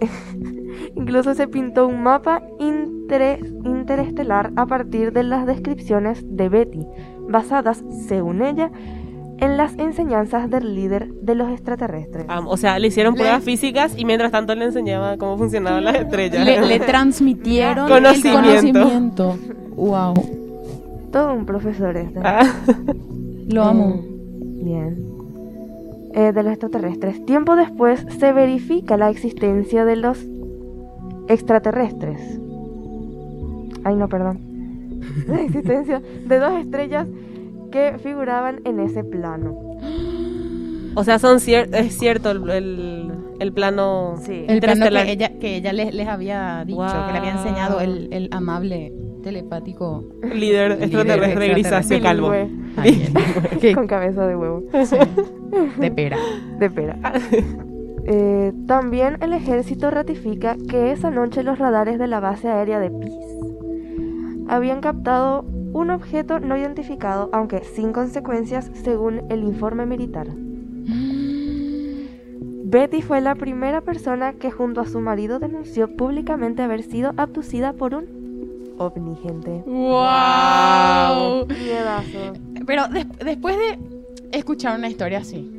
incluso 0.96 1.34
se 1.34 1.48
pintó 1.48 1.88
un 1.88 2.04
mapa 2.04 2.42
intere- 2.60 3.40
interestelar 3.66 4.52
a 4.56 4.66
partir 4.66 5.12
de 5.14 5.24
las 5.24 5.46
descripciones 5.46 6.24
de 6.26 6.50
Betty, 6.50 6.86
basadas, 7.28 7.84
según 8.08 8.42
ella, 8.44 8.72
en 9.44 9.58
las 9.58 9.78
enseñanzas 9.78 10.50
del 10.50 10.74
líder 10.76 11.14
de 11.14 11.36
los 11.36 11.50
extraterrestres. 11.52 12.26
Ah, 12.30 12.42
o 12.46 12.56
sea, 12.58 12.80
le 12.80 12.88
hicieron 12.88 13.14
Le- 13.14 13.20
pruebas 13.20 13.44
físicas 13.44 13.94
y 13.98 14.06
mientras 14.06 14.32
tanto 14.32 14.56
le 14.56 14.66
enseñaba 14.66 15.18
cómo 15.18 15.38
funcionaban 15.38 15.84
las 15.84 15.96
estrellas. 15.96 16.46
Le, 16.46 16.62
le 16.66 16.80
transmitieron 16.92 17.88
Conocimiento. 17.90 18.40
el 18.40 18.46
conocimiento. 18.74 19.38
Wow. 19.76 20.14
Todo 21.12 21.34
un 21.34 21.46
profesor 21.46 21.96
este. 21.98 22.20
Ah, 22.24 22.46
Lo 23.50 23.64
amo. 23.64 23.88
Mm, 23.88 24.64
Bien. 24.66 25.06
Eh, 26.14 26.32
de 26.32 26.44
los 26.44 26.52
extraterrestres. 26.54 27.26
Tiempo 27.26 27.56
después 27.56 28.06
se 28.20 28.32
verifica 28.34 28.98
la 28.98 29.10
existencia 29.10 29.84
de 29.84 29.96
los 29.96 30.18
extraterrestres. 31.28 32.20
Ay, 33.84 33.96
no, 33.96 34.08
perdón. 34.08 34.40
La 35.28 35.42
existencia 35.42 36.02
de 36.28 36.40
dos 36.40 36.54
estrellas 36.54 37.08
que 37.74 37.98
figuraban 37.98 38.62
en 38.66 38.80
ese 38.80 39.04
plano. 39.04 39.60
o 40.96 41.04
sea, 41.04 41.18
son 41.20 41.40
cier- 41.40 41.74
es 41.74 41.98
cierto 41.98 42.30
el, 42.32 42.48
el- 42.50 43.12
el 43.40 43.52
plano 43.52 44.16
Sí. 44.24 44.46
El 44.48 44.62
plano 44.62 44.86
que 44.90 45.12
ella, 45.12 45.32
que 45.40 45.56
ella 45.58 45.74
les, 45.74 45.94
les 45.94 46.08
había 46.08 46.64
dicho, 46.66 46.80
que 47.08 47.12
le 47.12 47.18
había 47.18 47.32
enseñado 47.32 47.82
el, 47.82 48.08
el 48.14 48.30
amable 48.32 48.94
telepático. 49.24 50.04
líder 50.34 50.74
extraterrestre 50.84 51.48
extraterrestre. 51.48 51.50
grisáceo 51.54 52.02
calvo. 52.02 52.32
Con 53.76 53.88
cabeza 53.88 54.28
de 54.28 54.36
huevo. 54.36 54.64
sí, 54.86 54.96
de 55.80 55.92
pera. 55.92 56.18
De 56.60 56.70
pera. 56.70 56.98
Eh, 58.06 58.52
también 58.68 59.18
el 59.22 59.34
ejército 59.34 59.90
ratifica 59.90 60.58
que 60.70 60.92
esa 60.92 61.10
noche 61.10 61.42
los 61.44 61.58
radares 61.58 61.98
de 62.00 62.08
la 62.08 62.20
base 62.20 62.50
aérea 62.50 62.80
de 62.80 62.92
Peace 62.92 63.40
habían 64.50 64.82
captado 64.82 65.46
un 65.74 65.90
objeto 65.90 66.40
no 66.40 66.56
identificado, 66.58 67.30
aunque 67.34 67.64
sin 67.64 67.92
consecuencias, 67.94 68.70
según 68.84 69.24
el 69.30 69.44
informe 69.44 69.86
militar. 69.86 70.28
Betty 72.66 73.02
fue 73.02 73.22
la 73.22 73.36
primera 73.36 73.82
persona 73.82 74.34
que 74.34 74.50
junto 74.52 74.82
a 74.82 74.88
su 74.88 75.00
marido 75.00 75.40
denunció 75.40 75.96
públicamente 75.96 76.62
haber 76.64 76.82
sido 76.84 77.14
abducida 77.18 77.74
por 77.74 77.94
un 77.94 78.74
ovni, 78.78 79.16
gente. 79.18 79.64
¡Wow! 79.68 81.46
Miedazo. 81.48 82.34
Pero 82.66 82.88
des- 82.88 83.06
después 83.24 83.56
de 83.58 83.78
escuchar 84.38 84.78
una 84.80 84.90
historia 84.90 85.20
así, 85.20 85.52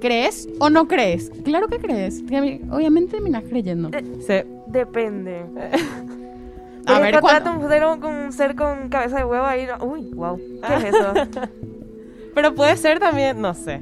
¿crees 0.00 0.46
o 0.58 0.68
no 0.68 0.86
crees? 0.86 1.30
Claro 1.44 1.68
que 1.68 1.78
crees. 1.78 2.22
Obviamente 2.70 3.12
terminas 3.12 3.44
creyendo. 3.44 3.90
Se- 4.20 4.46
Depende. 4.66 5.44
A 6.86 6.98
ver, 7.00 7.20
¿cuándo? 7.20 7.52
un 7.52 7.68
ser, 7.68 7.82
con 8.00 8.14
un 8.14 8.32
ser 8.32 8.54
con 8.54 8.88
cabeza 8.88 9.16
de 9.18 9.24
huevo 9.24 9.44
ahí. 9.44 9.66
no- 9.66 9.84
Uy, 9.86 10.10
wow. 10.14 10.36
¿Qué 10.66 10.74
es 10.74 10.84
eso? 10.94 11.12
Pero 12.34 12.54
puede 12.54 12.76
ser 12.76 12.98
también, 12.98 13.40
no 13.40 13.54
sé. 13.54 13.80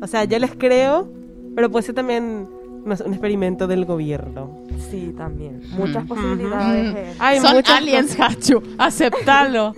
O 0.00 0.06
sea, 0.06 0.24
yo 0.24 0.38
les 0.38 0.52
creo, 0.56 1.08
pero 1.54 1.70
puede 1.70 1.84
ser 1.84 1.94
también 1.94 2.48
un 2.84 2.90
experimento 2.92 3.66
del 3.68 3.84
gobierno. 3.84 4.58
sí, 4.90 5.14
también. 5.16 5.60
Muchas 5.76 6.04
Mm. 6.04 6.08
posibilidades. 6.08 6.92
Mm. 6.92 7.20
Hay 7.20 7.38
Son 7.40 7.54
muchas 7.54 7.76
aliens, 7.78 8.18
Hachu. 8.18 8.62
Aceptalo. 8.78 9.74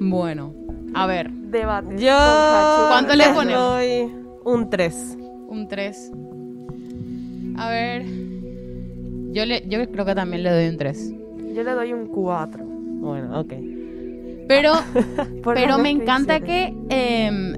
bueno, 0.00 0.54
a 0.94 1.06
ver, 1.06 1.30
Debates. 1.30 2.00
Yo. 2.00 2.08
¿Cuánto 2.88 3.10
le 3.12 3.16
les 3.18 3.28
ponemos? 3.28 3.60
doy 3.62 4.14
un 4.44 4.70
3. 4.70 5.18
un 5.48 5.68
3. 5.68 6.12
A 7.58 7.68
ver. 7.68 8.04
Yo, 9.32 9.44
le, 9.44 9.66
yo 9.68 9.84
creo 9.90 10.04
que 10.04 10.14
también 10.14 10.42
le 10.44 10.50
doy 10.50 10.68
un 10.68 10.76
3. 10.78 11.12
Yo 11.54 11.62
le 11.62 11.70
doy 11.72 11.92
un 11.92 12.06
4. 12.06 12.64
Bueno, 12.64 13.40
ok. 13.40 13.52
Pero, 14.48 14.72
pero 15.44 15.78
me 15.78 15.90
encanta 15.90 16.40
que 16.40 16.74
em, 16.90 17.54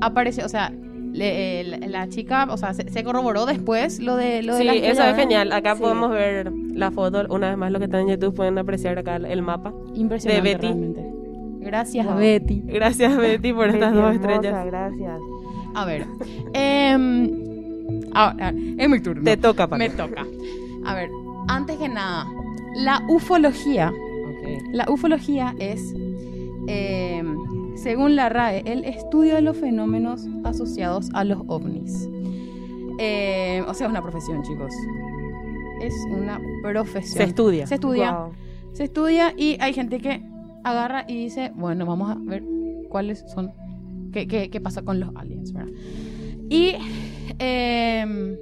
aparece, 0.00 0.44
o 0.44 0.48
sea, 0.48 0.70
le- 1.12 1.60
eh, 1.60 1.64
la, 1.64 1.78
la 1.88 2.08
chica, 2.08 2.46
o 2.50 2.56
sea, 2.56 2.74
se, 2.74 2.88
se 2.90 3.02
corroboró 3.04 3.46
después 3.46 4.00
lo 4.00 4.16
de 4.16 4.42
lo 4.42 4.54
de 4.56 4.62
Sí, 4.62 4.68
eso 4.84 5.02
es 5.02 5.16
genial. 5.16 5.50
Acá 5.52 5.74
Sí. 5.76 5.82
podemos 5.82 6.10
ver 6.10 6.52
la 6.52 6.90
foto. 6.90 7.24
Una 7.30 7.48
vez 7.50 7.56
más, 7.58 7.72
lo 7.72 7.78
que 7.78 7.86
están 7.86 8.02
en 8.02 8.08
YouTube 8.08 8.34
pueden 8.34 8.58
apreciar 8.58 8.98
acá 8.98 9.16
el 9.16 9.42
mapa. 9.42 9.72
Impresionante 9.94 10.46
de 10.48 10.54
Betty. 10.54 10.66
realmente. 10.66 11.06
Gracias, 11.60 12.06
Wow. 12.06 12.16
Betty. 12.16 12.62
Gracias, 12.66 13.16
Betty, 13.16 13.52
por 13.52 13.68
estas 13.68 13.92
Betty 13.92 14.02
dos 14.02 14.14
hermosa, 14.14 14.32
estrellas. 14.34 14.66
Gracias. 14.66 15.18
A 15.74 15.84
ver. 15.84 16.06
em, 16.54 17.30
ahora, 18.12 18.52
es 18.78 18.88
mi 18.88 19.00
turno. 19.00 19.22
Te 19.24 19.36
toca, 19.36 19.66
Paco. 19.66 19.78
Me 19.78 19.90
toca. 19.90 20.26
A 20.84 20.94
ver, 20.94 21.10
antes 21.48 21.76
que 21.76 21.88
nada, 21.88 22.26
la 22.74 23.02
ufología. 23.08 23.92
La 24.72 24.86
ufología 24.90 25.54
es, 25.58 25.94
em, 26.66 27.36
según 27.76 28.16
la 28.16 28.28
RAE, 28.28 28.62
el 28.66 28.84
estudio 28.84 29.34
de 29.36 29.42
los 29.42 29.56
fenómenos 29.56 30.26
asociados 30.44 31.08
a 31.14 31.24
los 31.24 31.38
ovnis. 31.46 32.08
Em, 32.98 33.64
o 33.66 33.74
sea, 33.74 33.86
es 33.86 33.90
una 33.90 34.02
profesión, 34.02 34.42
chicos. 34.42 34.72
Es 35.82 35.94
una 36.10 36.38
profesión. 36.62 37.16
Se 37.16 37.24
estudia. 37.24 37.66
Se 37.66 37.74
estudia. 37.76 38.12
Wow. 38.12 38.32
Se 38.72 38.84
estudia 38.84 39.34
y 39.36 39.56
hay 39.60 39.72
gente 39.72 39.98
que 39.98 40.22
agarra 40.64 41.04
y 41.08 41.16
dice, 41.24 41.52
bueno, 41.54 41.86
vamos 41.86 42.10
a 42.10 42.16
ver 42.20 42.44
cuáles 42.88 43.24
son, 43.32 43.50
qué, 44.12 44.26
qué- 44.28 44.50
qué 44.50 44.60
pasa 44.60 44.82
con 44.82 45.00
los 45.00 45.14
aliens, 45.16 45.52
¿verdad? 45.52 45.72
Y, 46.50 46.74
em, 47.38 48.36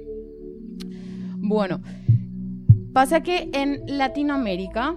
bueno, 1.37 1.79
pasa 2.93 3.21
que 3.21 3.49
en 3.53 3.81
Latinoamérica, 3.87 4.95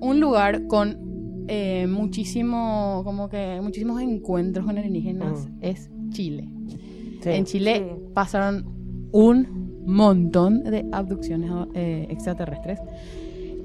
un 0.00 0.20
lugar 0.20 0.66
con 0.66 1.10
eh, 1.48 1.86
muchísimo, 1.88 3.02
como 3.04 3.28
que 3.28 3.58
muchísimos 3.62 4.00
encuentros 4.00 4.64
con 4.64 4.78
alienígenas 4.78 5.48
Mm. 5.48 5.58
es 5.60 5.90
Chile. 6.10 6.48
Sí. 7.20 7.28
En 7.30 7.44
Chile 7.44 7.74
Sí. 7.88 8.02
pasaron 8.14 8.64
un 9.12 9.82
montón 9.84 10.62
de 10.62 10.86
abducciones 10.92 11.50
eh, 11.74 12.06
extraterrestres. 12.10 12.78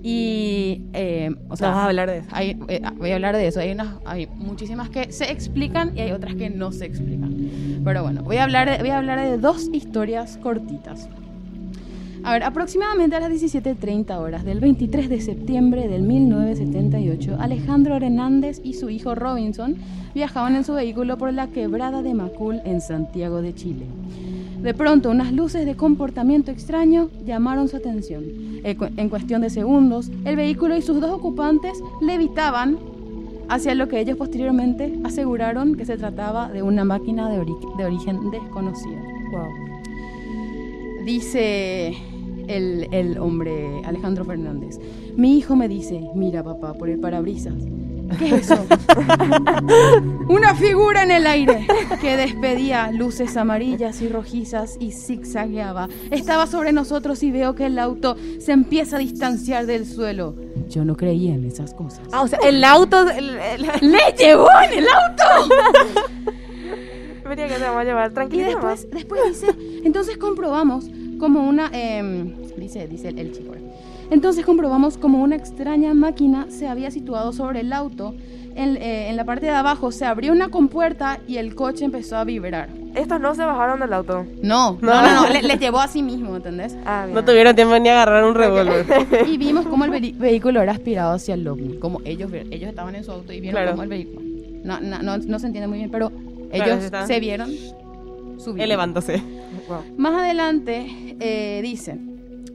Y, 0.03 0.83
eh, 0.93 1.29
o 1.49 1.55
sea, 1.55 1.69
Vamos 1.69 1.83
a 1.83 1.85
hablar 1.87 2.09
de 2.09 2.17
eso. 2.19 2.27
hay- 2.31 2.57
eh, 2.67 2.81
voy 2.97 3.11
a 3.11 3.15
hablar 3.15 3.35
de 3.35 3.47
eso. 3.47 3.59
Hay, 3.59 3.71
unas, 3.71 3.95
hay 4.05 4.27
muchísimas 4.27 4.89
que 4.89 5.11
se 5.11 5.31
explican 5.31 5.95
y 5.97 6.01
hay 6.01 6.11
otras 6.11 6.35
que 6.35 6.49
no 6.49 6.71
se 6.71 6.85
explican. 6.85 7.35
Pero 7.83 8.03
bueno, 8.03 8.23
voy 8.23 8.37
a 8.37 8.43
hablar 8.43 8.69
de, 8.69 8.77
voy 8.79 8.89
a 8.89 8.97
hablar 8.99 9.19
de 9.19 9.37
dos 9.37 9.69
historias 9.73 10.37
cortitas. 10.37 11.09
A 12.27 12.31
ver, 12.33 12.43
aproximadamente 12.43 13.15
a 13.15 13.21
las 13.21 13.31
17.30 13.31 14.17
horas 14.19 14.43
del 14.43 14.59
23 14.59 15.07
de 15.07 15.21
septiembre 15.21 15.87
del 15.87 16.01
1978, 16.01 17.37
Alejandro 17.39 17.95
Hernández 17.95 18.59
y 18.65 18.73
su 18.73 18.89
hijo 18.89 19.15
Robinson 19.15 19.75
viajaban 20.13 20.55
en 20.57 20.65
su 20.65 20.73
vehículo 20.73 21.17
por 21.17 21.31
la 21.31 21.47
quebrada 21.47 22.01
de 22.01 22.13
Macul 22.13 22.59
en 22.65 22.81
Santiago 22.81 23.41
de 23.41 23.55
Chile. 23.55 23.85
De 24.61 24.73
pronto, 24.73 25.09
unas 25.09 25.31
luces 25.31 25.65
de 25.65 25.75
comportamiento 25.77 26.51
extraño 26.51 27.09
llamaron 27.25 27.69
su 27.69 27.77
atención. 27.77 28.25
En 28.61 28.75
cu- 28.75 28.89
En 28.97 29.07
cuestión 29.07 29.39
de 29.41 29.49
segundos, 29.49 30.11
el 30.25 30.35
vehículo 30.35 30.75
y 30.75 30.81
sus 30.81 30.99
dos 30.99 31.11
ocupantes 31.11 31.79
levitaban 32.01 32.77
hacia 33.47 33.73
lo 33.73 33.87
que 33.87 34.01
ellos 34.01 34.17
posteriormente 34.17 34.99
aseguraron 35.05 35.75
que 35.75 35.85
se 35.85 35.95
trataba 35.95 36.49
de 36.49 36.61
una 36.61 36.83
máquina 36.83 37.29
de, 37.29 37.39
ori- 37.39 37.77
de 37.77 37.85
origen 37.85 38.31
desconocido. 38.31 38.97
Dice 41.05 41.93
el, 42.47 42.87
el 42.91 43.17
hombre 43.17 43.81
Alejandro 43.85 44.25
Fernández. 44.25 44.79
Mi 45.15 45.37
hijo 45.37 45.55
me 45.55 45.67
dice, 45.67 46.01
mira 46.15 46.43
papá, 46.43 46.73
por 46.73 46.89
el 46.89 46.99
parabrisas. 46.99 47.55
¿Qué 48.17 48.35
es 48.35 48.49
eso? 48.49 48.65
Una 50.29 50.55
figura 50.55 51.03
en 51.03 51.11
el 51.11 51.27
aire 51.27 51.67
que 51.99 52.15
despedía 52.15 52.89
luces 52.91 53.35
amarillas 53.35 54.01
y 54.01 54.07
rojizas 54.07 54.77
y 54.79 54.91
zigzagueaba. 54.93 55.89
Estaba 56.09 56.47
sobre 56.47 56.71
nosotros 56.71 57.21
y 57.23 57.31
veo 57.31 57.53
que 57.55 57.65
el 57.65 57.77
auto 57.79 58.15
se 58.39 58.53
empieza 58.53 58.95
a 58.95 58.99
distanciar 58.99 59.65
del 59.65 59.85
suelo. 59.85 60.35
Yo 60.69 60.85
no 60.85 60.95
creía 60.95 61.33
en 61.33 61.43
esas 61.45 61.73
cosas. 61.73 62.01
Ah, 62.13 62.21
o 62.21 62.27
sea, 62.29 62.39
el 62.45 62.63
auto. 62.63 63.09
el- 63.09 63.37
el- 63.39 63.67
¡Le 63.91 63.99
llevó 64.17 64.47
en 64.71 64.79
el 64.79 64.85
auto! 64.87 65.53
Venía 67.27 67.47
que 67.49 67.55
te 67.55 67.59
vamos 67.63 67.81
a 67.81 67.83
llevar 67.83 68.11
Y 68.31 68.37
después, 68.37 68.87
después 68.89 69.21
dice, 69.27 69.47
entonces 69.83 70.17
comprobamos 70.17 70.85
como 71.17 71.47
una, 71.47 71.69
em, 71.73 72.33
dice, 72.57 72.87
dice 72.87 73.09
el, 73.09 73.19
el 73.19 73.31
chico. 73.33 73.51
¿verdad? 73.51 73.67
Entonces 74.09 74.45
comprobamos 74.45 74.97
como 74.97 75.21
una 75.21 75.35
extraña 75.35 75.93
máquina 75.93 76.45
se 76.49 76.67
había 76.67 76.91
situado 76.91 77.33
sobre 77.33 77.59
el 77.61 77.73
auto. 77.73 78.15
En, 78.55 78.75
eh, 78.77 79.09
en 79.09 79.17
la 79.17 79.23
parte 79.23 79.45
de 79.45 79.51
abajo 79.51 79.91
se 79.91 80.03
abrió 80.05 80.31
una 80.31 80.49
compuerta 80.49 81.19
y 81.27 81.37
el 81.37 81.53
coche 81.53 81.85
empezó 81.85 82.17
a 82.17 82.23
vibrar. 82.23 82.69
Estos 82.95 83.19
no 83.21 83.35
se 83.35 83.43
bajaron 83.45 83.79
del 83.79 83.93
auto. 83.93 84.25
No, 84.41 84.79
no, 84.81 85.01
no, 85.03 85.13
no, 85.13 85.29
le, 85.29 85.43
le 85.43 85.57
llevó 85.57 85.79
a 85.79 85.87
sí 85.87 86.01
mismo, 86.01 86.35
¿entendés? 86.37 86.75
Ah. 86.83 87.05
No 87.11 87.23
tuvieron 87.23 87.55
tiempo 87.55 87.77
ni 87.77 87.89
agarrar 87.89 88.23
un 88.23 88.33
revólver. 88.33 88.85
Y 89.27 89.37
vimos 89.37 89.67
cómo 89.67 89.85
el 89.85 89.91
vehículo 90.13 90.59
era 90.61 90.71
aspirado 90.71 91.13
hacia 91.13 91.35
el 91.35 91.47
ovni. 91.47 91.77
Como 91.77 92.01
ellos, 92.03 92.31
ellos 92.49 92.69
estaban 92.69 92.95
en 92.95 93.03
su 93.03 93.11
auto 93.11 93.31
y 93.31 93.41
vieron 93.41 93.57
Claro. 93.61 93.71
cómo 93.71 93.83
el 93.83 93.89
vehículo. 93.89 94.21
No, 94.63 94.79
no, 94.79 95.03
no, 95.03 95.17
no 95.19 95.37
se 95.39 95.45
entiende 95.45 95.67
muy 95.67 95.77
bien, 95.77 95.91
pero 95.91 96.09
Claro, 96.09 96.71
ellos 96.71 96.83
está- 96.85 97.05
se 97.05 97.19
vieron 97.19 97.51
subir. 98.39 98.63
Elevándose. 98.63 99.21
Wow. 99.67 99.83
Más 99.97 100.13
adelante 100.13 100.87
eh, 101.19 101.59
dice, 101.61 101.99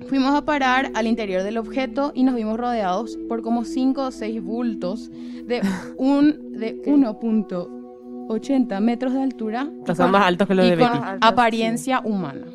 fuimos 0.09 0.35
a 0.35 0.45
parar 0.45 0.91
al 0.95 1.07
interior 1.07 1.43
del 1.43 1.59
objeto 1.59 2.13
y 2.15 2.25
nos 2.25 2.35
vimos 2.35 2.59
rodeados 2.59 3.19
por 3.29 3.43
como 3.43 3.65
5 3.65 4.03
o 4.07 4.11
6 4.11 4.43
bultos 4.43 5.11
de 5.47 5.61
un 5.99 6.53
de 6.59 6.81
1.80 6.85 8.81
metros 8.81 9.13
de 9.15 9.23
altura 9.23 9.69
Estos 9.81 9.97
son 9.97 10.11
más 10.11 10.23
altos 10.27 10.49
que 10.49 10.55
los 10.55 10.67
y 10.67 10.71
de 10.71 10.77
Betty. 10.77 10.99
Apariencia 11.21 12.01
humana. 12.05 12.47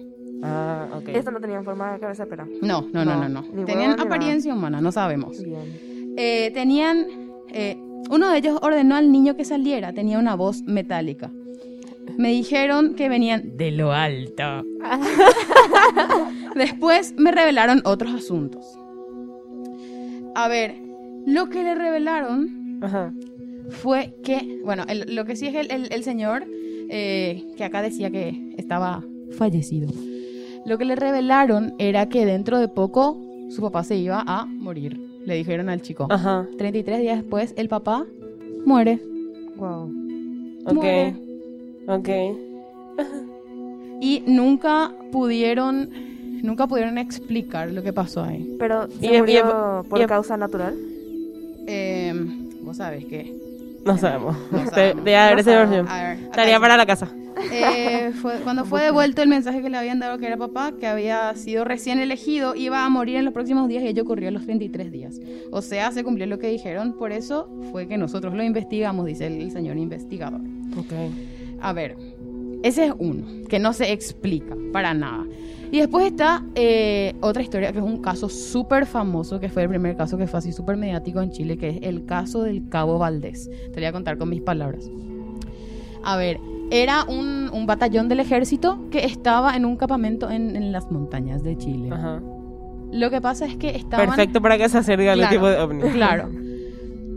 Ah, 0.44 0.88
ok. 0.96 1.10
Estos 1.10 1.34
no 1.34 1.40
tenían 1.40 1.64
forma 1.66 1.94
de 1.94 2.00
cabeza, 2.00 2.26
pero. 2.30 2.46
No, 2.62 2.82
no, 2.94 3.04
no, 3.04 3.16
no, 3.16 3.28
No, 3.28 3.42
no. 3.42 3.48
ni 3.54 3.66
Tenían 3.66 4.00
apariencia 4.00 4.54
humana, 4.54 4.80
no 4.82 4.92
sabemos. 4.92 5.42
Bien. 5.44 6.14
Eh, 6.16 6.52
tenían, 6.54 7.06
eh, 7.50 7.76
uno 8.12 8.30
de 8.30 8.38
ellos 8.38 8.60
ordenó 8.62 8.96
al 8.96 9.12
niño 9.12 9.36
que 9.36 9.46
saliera, 9.46 9.94
tenía 9.94 10.20
una 10.20 10.36
voz 10.36 10.62
metálica. 10.64 11.32
Me 12.18 12.30
dijeron 12.32 12.96
que 12.96 13.10
venían 13.10 13.58
de 13.58 13.72
lo 13.72 13.92
alto. 13.92 14.64
Después 16.56 17.14
me 17.18 17.32
revelaron 17.32 17.82
otros 17.86 18.14
asuntos. 18.14 18.66
A 20.36 20.48
ver, 20.48 20.76
lo 21.26 21.50
que 21.50 21.64
le 21.64 21.76
revelaron 21.76 22.80
Ajá. 22.82 23.14
fue 23.70 24.14
que, 24.24 24.60
bueno, 24.64 24.84
el- 24.88 25.16
lo 25.16 25.26
que 25.26 25.36
sí 25.36 25.48
es 25.48 25.56
el, 25.56 25.72
el- 25.72 25.92
el 25.92 26.04
señor 26.04 26.46
eh, 26.90 27.44
que 27.58 27.64
acá 27.64 27.82
decía 27.82 28.10
que 28.12 28.54
estaba 28.58 29.04
fallecido. 29.38 29.90
Lo 30.66 30.78
que 30.78 30.86
le 30.86 30.96
revelaron 30.96 31.74
era 31.80 32.08
que 32.10 32.26
dentro 32.26 32.60
de 32.60 32.68
poco 32.68 33.22
su 33.50 33.62
papá 33.62 33.84
se 33.84 33.96
iba 33.98 34.24
a 34.26 34.46
morir. 34.46 35.00
Le 35.26 35.36
dijeron 35.36 35.70
al 35.70 35.82
chico. 35.82 36.08
Ajá. 36.10 36.48
33 36.58 37.00
días 37.02 37.18
después, 37.18 37.54
el 37.58 37.68
papá 37.68 38.06
muere. 38.66 39.00
Wow. 39.58 39.92
Ok. 40.66 40.74
Muere. 40.74 41.16
Ok. 41.88 42.10
Y 44.02 44.24
nunca 44.28 44.92
pudieron, 45.12 45.90
nunca 46.44 46.68
pudieron 46.68 46.98
explicar 46.98 47.72
lo 47.72 47.82
que 47.84 47.94
pasó 47.94 48.24
ahí. 48.24 48.56
Pero 48.60 48.88
se 48.90 49.16
y- 49.16 49.18
murió 49.20 49.82
y- 49.84 49.88
por 49.90 50.02
y- 50.02 50.06
causa 50.06 50.38
natural. 50.38 50.76
Eh, 51.68 52.14
Vos 52.62 52.78
sabés 52.78 53.06
que. 53.06 53.34
No 53.86 53.98
sabemos. 53.98 54.36
No 54.52 54.60
De- 54.64 54.70
sabemos. 54.70 55.06
De 55.06 55.16
haber 55.16 55.36
No 55.36 55.42
esa 55.42 55.52
versión. 55.60 55.88
A 55.88 56.04
ver, 56.04 56.30
Tarea 56.32 56.60
para 56.60 56.76
la 56.78 56.86
casa. 56.86 57.10
Eh, 57.52 58.12
fue- 58.22 58.40
cuando 58.44 58.66
fue 58.66 58.82
devuelto 58.84 59.22
el 59.22 59.30
mensaje 59.30 59.62
que 59.62 59.70
le 59.70 59.78
habían 59.78 60.00
dado 60.00 60.18
que 60.18 60.26
era 60.28 60.36
papá, 60.38 60.74
que 60.78 60.86
había 60.88 61.34
sido 61.36 61.64
recién 61.64 62.00
elegido, 62.00 62.56
iba 62.56 62.84
a 62.84 62.90
morir 62.90 63.16
en 63.16 63.26
los 63.26 63.34
próximos 63.34 63.68
días 63.70 63.84
y 63.84 63.88
ello 63.88 64.04
ocurrió 64.04 64.28
a 64.30 64.32
los 64.32 64.44
33 64.44 64.92
días. 64.92 65.20
O 65.52 65.62
sea, 65.62 65.92
se 65.92 66.04
cumplió 66.04 66.26
lo 66.28 66.40
que 66.40 66.50
dijeron, 66.50 66.94
por 66.98 67.12
eso 67.12 67.48
fue 67.72 67.88
que 67.88 67.98
nosotros 67.98 68.34
lo 68.34 68.44
investigamos, 68.44 69.06
dice 69.06 69.28
el, 69.28 69.40
el 69.42 69.52
señor 69.52 69.78
investigador. 69.78 70.42
Ok. 70.78 70.94
A 71.62 71.74
ver, 71.74 71.98
ese 72.64 72.86
es 72.88 72.94
uno, 72.98 73.26
que 73.48 73.60
no 73.60 73.74
se 73.74 73.92
explica 73.92 74.56
para 74.72 74.94
nada. 74.94 75.26
Y 75.72 75.80
después 75.80 76.06
está 76.06 76.44
eh, 76.56 77.14
otra 77.20 77.42
historia, 77.44 77.72
que 77.74 77.80
es 77.80 77.84
un 77.84 78.02
caso 78.02 78.30
súper 78.30 78.86
famoso, 78.86 79.40
que 79.40 79.50
fue 79.50 79.64
el 79.64 79.70
primer 79.70 79.98
caso 79.98 80.18
que 80.18 80.28
fue 80.28 80.40
así 80.40 80.54
súper 80.54 80.78
mediático 80.78 81.22
en 81.22 81.32
Chile, 81.32 81.58
que 81.58 81.70
es 81.70 81.80
el 81.82 82.06
caso 82.06 82.44
del 82.44 82.70
Cabo 82.70 82.98
Valdés. 82.98 83.50
Te 83.74 83.80
voy 83.80 83.86
a 83.86 83.92
contar 83.92 84.18
con 84.18 84.30
mis 84.30 84.42
palabras. 84.42 84.90
A 86.04 86.16
ver, 86.16 86.40
era 86.72 87.04
un, 87.04 87.50
un 87.52 87.66
batallón 87.66 88.08
del 88.08 88.22
ejército 88.22 88.90
que 88.92 89.04
estaba 89.06 89.56
en 89.58 89.66
un 89.66 89.76
campamento 89.76 90.30
en, 90.30 90.56
en 90.56 90.72
las 90.72 90.90
montañas 90.90 91.44
de 91.44 91.58
Chile. 91.58 91.90
Ajá. 91.92 92.22
Lo 92.92 93.10
que 93.10 93.20
pasa 93.20 93.46
es 93.46 93.58
que 93.58 93.70
estaban... 93.70 94.08
Perfecto 94.08 94.42
para 94.42 94.58
que 94.58 94.70
se 94.70 94.78
acerque 94.78 95.10
al 95.10 95.20
Claro, 95.20 95.36
tipo 95.36 95.48
de 95.48 95.60
ovni. 95.60 95.82
Claro. 95.92 96.30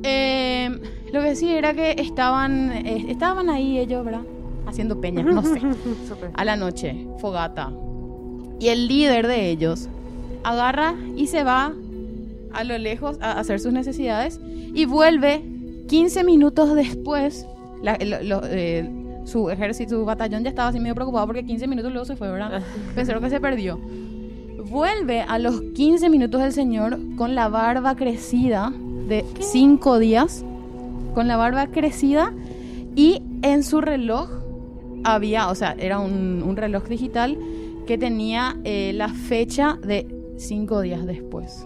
Eh, 0.02 0.80
lo 1.12 1.20
que 1.22 1.34
sí 1.36 1.50
era 1.50 1.74
que 1.74 1.92
estaban, 1.98 2.72
eh, 2.72 3.06
estaban 3.08 3.48
ahí 3.50 3.78
ellos, 3.78 4.04
¿verdad? 4.04 4.22
Haciendo 4.66 5.00
peñas, 5.00 5.24
no 5.26 5.42
sé. 5.42 5.60
A 6.34 6.44
la 6.44 6.56
noche, 6.56 7.06
fogata. 7.18 7.70
Y 8.60 8.68
el 8.68 8.88
líder 8.88 9.26
de 9.26 9.50
ellos 9.50 9.88
agarra 10.44 10.94
y 11.16 11.26
se 11.26 11.44
va 11.44 11.72
a 12.52 12.64
lo 12.64 12.76
lejos 12.78 13.16
a 13.20 13.38
hacer 13.38 13.60
sus 13.60 13.72
necesidades 13.72 14.40
y 14.74 14.84
vuelve 14.84 15.42
15 15.88 16.24
minutos 16.24 16.74
después. 16.74 17.46
la- 17.82 17.96
lo- 18.04 18.22
lo- 18.22 18.42
eh, 18.44 18.88
su 19.24 19.48
ejército, 19.50 19.98
su 19.98 20.04
batallón 20.04 20.42
ya 20.44 20.50
estaba 20.50 20.68
así 20.68 20.78
medio 20.80 20.94
preocupado 20.94 21.26
porque 21.26 21.44
15 21.44 21.66
minutos 21.66 21.90
luego 21.92 22.04
se 22.04 22.16
fue, 22.16 22.30
¿verdad? 22.30 22.62
Pensaron 22.94 23.22
que 23.22 23.30
se 23.30 23.40
perdió. 23.40 23.78
Vuelve 24.68 25.22
a 25.22 25.38
los 25.38 25.60
15 25.74 26.08
minutos 26.10 26.40
el 26.42 26.52
señor 26.52 26.98
con 27.16 27.34
la 27.34 27.48
barba 27.48 27.96
crecida 27.96 28.72
de 29.08 29.24
5 29.40 29.98
días. 29.98 30.44
Con 31.14 31.28
la 31.28 31.36
barba 31.36 31.66
crecida 31.68 32.32
y 32.96 33.22
en 33.42 33.62
su 33.62 33.80
reloj 33.80 34.28
había, 35.04 35.48
o 35.48 35.54
sea, 35.54 35.74
era 35.78 35.98
un, 35.98 36.42
un 36.46 36.56
reloj 36.56 36.84
digital 36.84 37.38
que 37.86 37.98
tenía 37.98 38.56
eh, 38.64 38.92
la 38.94 39.08
fecha 39.08 39.78
de 39.82 40.06
5 40.36 40.80
días 40.80 41.06
después. 41.06 41.64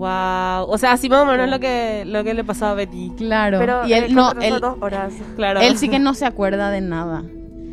Wow. 0.00 0.64
O 0.68 0.78
sea, 0.78 0.92
así 0.92 1.08
más 1.10 1.22
o 1.22 1.26
menos 1.26 1.50
lo 1.50 1.60
que, 1.60 2.04
lo 2.06 2.24
que 2.24 2.32
le 2.32 2.42
pasó 2.42 2.66
a 2.66 2.74
Betty. 2.74 3.10
Claro. 3.16 3.58
Pero 3.58 3.86
y 3.86 3.92
él 3.92 4.14
no, 4.14 4.32
él, 4.32 4.58
dos 4.60 4.76
horas. 4.80 5.12
Claro. 5.36 5.60
él 5.60 5.76
sí 5.76 5.88
que 5.88 5.98
no 5.98 6.14
se 6.14 6.24
acuerda 6.24 6.70
de 6.70 6.80
nada. 6.80 7.22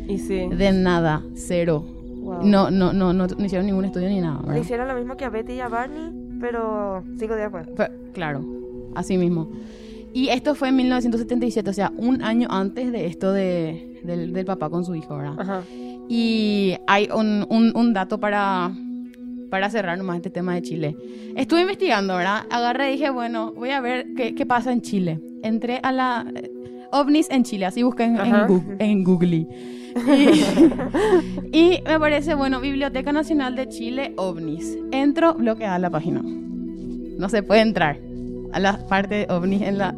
Y 0.08 0.18
sí. 0.18 0.46
De 0.48 0.72
nada. 0.72 1.22
Cero. 1.34 1.84
Wow. 2.20 2.42
No, 2.42 2.70
no, 2.70 2.92
no, 2.92 3.14
no, 3.14 3.26
no 3.26 3.44
hicieron 3.44 3.66
ningún 3.66 3.86
estudio 3.86 4.08
ni 4.10 4.20
nada. 4.20 4.40
Le 4.42 4.46
¿verdad? 4.48 4.62
hicieron 4.62 4.88
lo 4.88 4.94
mismo 4.94 5.16
que 5.16 5.24
a 5.24 5.30
Betty 5.30 5.54
y 5.54 5.60
a 5.60 5.68
Barney, 5.68 6.38
pero 6.40 7.02
cinco 7.18 7.34
días 7.34 7.50
después. 7.50 7.66
Fue- 7.74 7.90
claro, 8.12 8.44
así 8.94 9.16
mismo. 9.16 9.48
Y 10.18 10.28
esto 10.30 10.54
fue 10.56 10.68
en 10.70 10.76
1977, 10.76 11.70
o 11.70 11.72
sea, 11.72 11.92
un 11.96 12.22
año 12.22 12.48
antes 12.50 12.90
de 12.90 13.06
esto 13.06 13.32
de, 13.32 14.00
del, 14.04 14.32
del 14.32 14.44
papá 14.44 14.68
con 14.68 14.84
su 14.84 14.94
hijo, 14.96 15.16
¿verdad? 15.16 15.34
Ajá. 15.38 15.62
Y 16.08 16.74
hay 16.88 17.08
un, 17.14 17.46
un- 17.48 17.72
un 17.76 17.92
dato 17.92 18.18
para, 18.18 18.72
para 19.50 19.70
cerrar 19.70 19.96
nomás 19.96 20.16
este 20.16 20.30
tema 20.30 20.54
de 20.54 20.62
Chile. 20.62 20.96
Estuve 21.36 21.60
investigando, 21.60 22.16
¿verdad? 22.16 22.42
Agarré 22.50 22.88
y 22.88 22.92
dije, 22.96 23.10
bueno, 23.10 23.52
voy 23.54 23.70
a 23.70 23.80
ver 23.80 24.06
qué, 24.16 24.34
qué 24.34 24.44
pasa 24.44 24.72
en 24.72 24.80
Chile. 24.82 25.20
Entré 25.44 25.78
a 25.82 25.92
la... 25.92 26.26
eh, 26.34 26.50
ovnis 26.90 27.28
en 27.30 27.44
Chile, 27.44 27.66
así 27.66 27.82
busqué 27.84 28.04
en, 28.04 28.16
en. 28.16 28.32
Gu- 28.48 28.76
en 28.80 29.04
Google. 29.04 29.36
Y, 29.36 29.46
y 31.52 31.82
me 31.86 31.98
parece, 32.00 32.34
bueno, 32.34 32.60
Biblioteca 32.60 33.12
Nacional 33.12 33.54
de 33.54 33.68
Chile, 33.68 34.14
ovnis. 34.16 34.76
Entro, 34.90 35.34
bloqueada 35.34 35.78
la 35.78 35.90
página. 35.90 36.22
no 36.22 37.28
se 37.28 37.42
puede 37.42 37.60
entrar 37.60 37.98
a 38.52 38.60
la 38.60 38.78
parte 38.88 39.14
de 39.14 39.26
ovnis 39.32 39.62
en 39.62 39.76
la, 39.78 39.94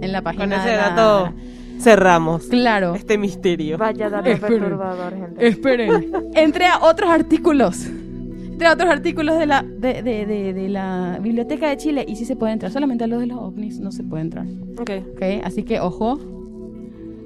en 0.00 0.12
la 0.12 0.22
página 0.22 0.42
Con 0.44 0.50
de 0.50 0.56
ese 0.56 0.76
la- 0.76 0.90
dato 0.90 1.32
cerramos 1.80 2.46
Claro. 2.46 2.94
este 2.94 3.18
misterio. 3.18 3.76
Vaya 3.78 4.08
dato 4.10 4.28
Esperen. 4.28 4.60
perturbador, 4.60 5.12
gente. 5.16 5.46
Esperen. 5.46 6.12
Entré 6.34 6.66
a 6.66 6.78
otros 6.84 7.10
artículos. 7.10 7.86
Entré 7.86 8.68
a 8.68 8.72
otros 8.72 8.88
artículos 8.88 9.36
de 9.38 9.46
la, 9.46 9.62
de, 9.62 10.02
de- 10.02 10.24
de- 10.26 10.52
de 10.54 10.68
la 10.68 11.18
Biblioteca 11.20 11.68
de 11.68 11.76
Chile 11.76 12.04
y 12.06 12.14
sí 12.16 12.24
se 12.24 12.36
puede 12.36 12.52
entrar. 12.52 12.70
Solamente 12.70 13.04
a 13.04 13.06
los 13.08 13.18
de 13.20 13.26
los 13.26 13.38
ovnis 13.38 13.80
no 13.80 13.90
se 13.90 14.04
puede 14.04 14.22
entrar. 14.22 14.46
Ok. 14.78 14.90
¿Ok? 15.14 15.22
Así 15.44 15.64
que 15.64 15.80
ojo. 15.80 16.18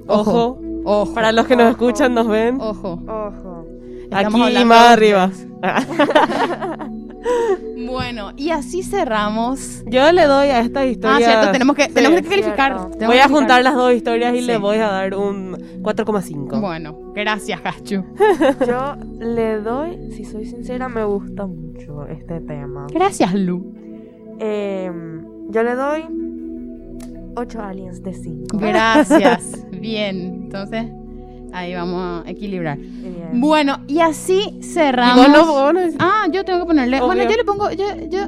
Ojo. 0.07 0.59
Ojo. 0.85 1.13
Para 1.13 1.31
los 1.31 1.45
que 1.45 1.55
nos 1.55 1.69
escuchan, 1.69 2.13
nos 2.15 2.27
ven. 2.27 2.57
Ojo. 2.59 2.99
Ojo. 3.07 3.67
Estamos 4.09 4.47
Aquí 4.47 4.65
más 4.65 4.87
arriba. 4.89 5.29
Bueno, 7.89 8.31
y 8.37 8.49
así 8.51 8.83
cerramos. 8.83 9.83
Yo 9.85 10.11
le 10.11 10.25
doy 10.25 10.47
a 10.49 10.59
esta 10.61 10.85
historia. 10.85 11.17
Ah, 11.17 11.19
cierto, 11.31 11.51
tenemos 11.51 11.75
que, 11.75 11.83
Sí. 11.85 11.93
tenemos 11.93 12.21
que 12.21 12.27
calificar. 12.29 12.73
Tenemos 12.73 12.91
Voy 12.91 13.01
a 13.01 13.07
calificar. 13.07 13.29
juntar 13.31 13.63
las 13.63 13.75
dos 13.75 13.93
historias 13.93 14.35
y 14.35 14.39
Sí. 14.41 14.45
le 14.47 14.57
voy 14.57 14.77
a 14.77 14.87
dar 14.87 15.15
un 15.15 15.57
4,5. 15.81 16.59
Bueno, 16.61 16.97
gracias, 17.13 17.59
Hachu. 17.63 18.03
Yo 18.67 18.95
le 19.19 19.61
doy, 19.61 20.11
si 20.11 20.23
soy 20.25 20.45
sincera, 20.45 20.87
me 20.89 21.03
gusta 21.03 21.45
mucho 21.47 22.05
este 22.07 22.39
tema. 22.41 22.87
Gracias, 22.93 23.33
Lu. 23.33 23.73
Em, 24.39 25.25
yo 25.49 25.63
le 25.63 25.75
doy 25.75 26.03
8 27.35 27.61
aliens 27.61 28.01
de 28.03 28.13
5. 28.13 28.57
Gracias. 28.57 29.65
Bien, 29.71 30.43
entonces 30.43 30.85
ahí 31.53 31.73
vamos 31.73 32.23
a 32.25 32.29
equilibrar. 32.29 32.77
Bien. 32.77 33.41
Bueno, 33.41 33.79
y 33.87 33.99
así 33.99 34.41
Y 34.59 34.63
cerramos. 34.63 35.27
vos 35.27 35.29
no- 35.29 35.45
vos 35.51 35.73
no 35.73 35.79
decís- 35.81 35.95
Ah, 35.99 36.27
yo 36.31 36.43
tengo 36.45 36.59
que 36.61 36.65
ponerle. 36.65 36.99
Bueno, 37.01 37.23
yo 37.23 37.35
le 37.37 37.43
pongo. 37.43 37.71
Yo, 37.71 37.85
yo, 38.09 38.19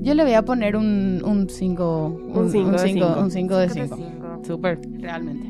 yo 0.00 0.14
le 0.14 0.22
voy 0.22 0.32
a 0.34 0.42
poner 0.42 0.76
un 0.76 1.46
5. 1.48 2.20
Un 2.34 2.50
cinco 2.50 2.70
de 2.72 2.78
cinco. 2.78 3.16
Un 3.20 3.30
5 3.30 3.56
de 3.56 3.68
5. 3.70 3.96
cinco. 3.96 4.42
Súper. 4.46 4.80
Realmente. 5.00 5.48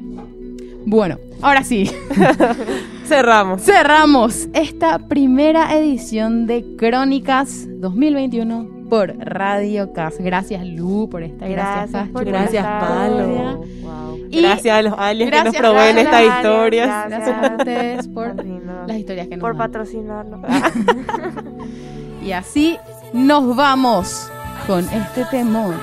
Bueno, 0.86 1.18
ahora 1.42 1.62
sí. 1.64 1.90
Cerramos. 3.04 3.62
Cerramos 3.62 4.48
esta 4.54 4.98
primera 4.98 5.76
edición 5.78 6.46
de 6.46 6.64
Crónicas 6.76 7.66
2021 7.80 8.86
por 8.88 9.14
Radio 9.18 9.92
Cas. 9.92 10.16
Gracias, 10.18 10.66
Lu, 10.66 11.08
por 11.10 11.22
esta. 11.22 11.46
Gracias, 11.46 12.10
Gracias 12.12 12.24
Gracias, 12.24 12.64
Palo. 12.64 13.58
Wow. 13.82 14.07
Y 14.30 14.42
gracias 14.42 14.76
a 14.78 14.82
los 14.82 14.94
aliens 14.98 15.30
que 15.32 15.44
nos 15.44 15.56
proveen 15.56 15.98
estas 15.98 16.14
aliens, 16.14 16.36
historias. 16.36 16.88
gracias. 17.08 17.26
Gracias 17.26 17.50
a 17.50 17.56
ustedes 17.58 18.08
por 18.08 18.44
las 18.86 18.96
historias 18.96 19.28
que 19.28 19.36
nos 19.36 19.40
Por 19.40 19.54
mandan. 19.54 19.70
patrocinarnos. 19.72 20.40
Y 22.22 22.32
así 22.32 22.76
nos 23.14 23.56
vamos 23.56 24.30
con 24.66 24.80
este 24.90 25.24
temor 25.30 25.74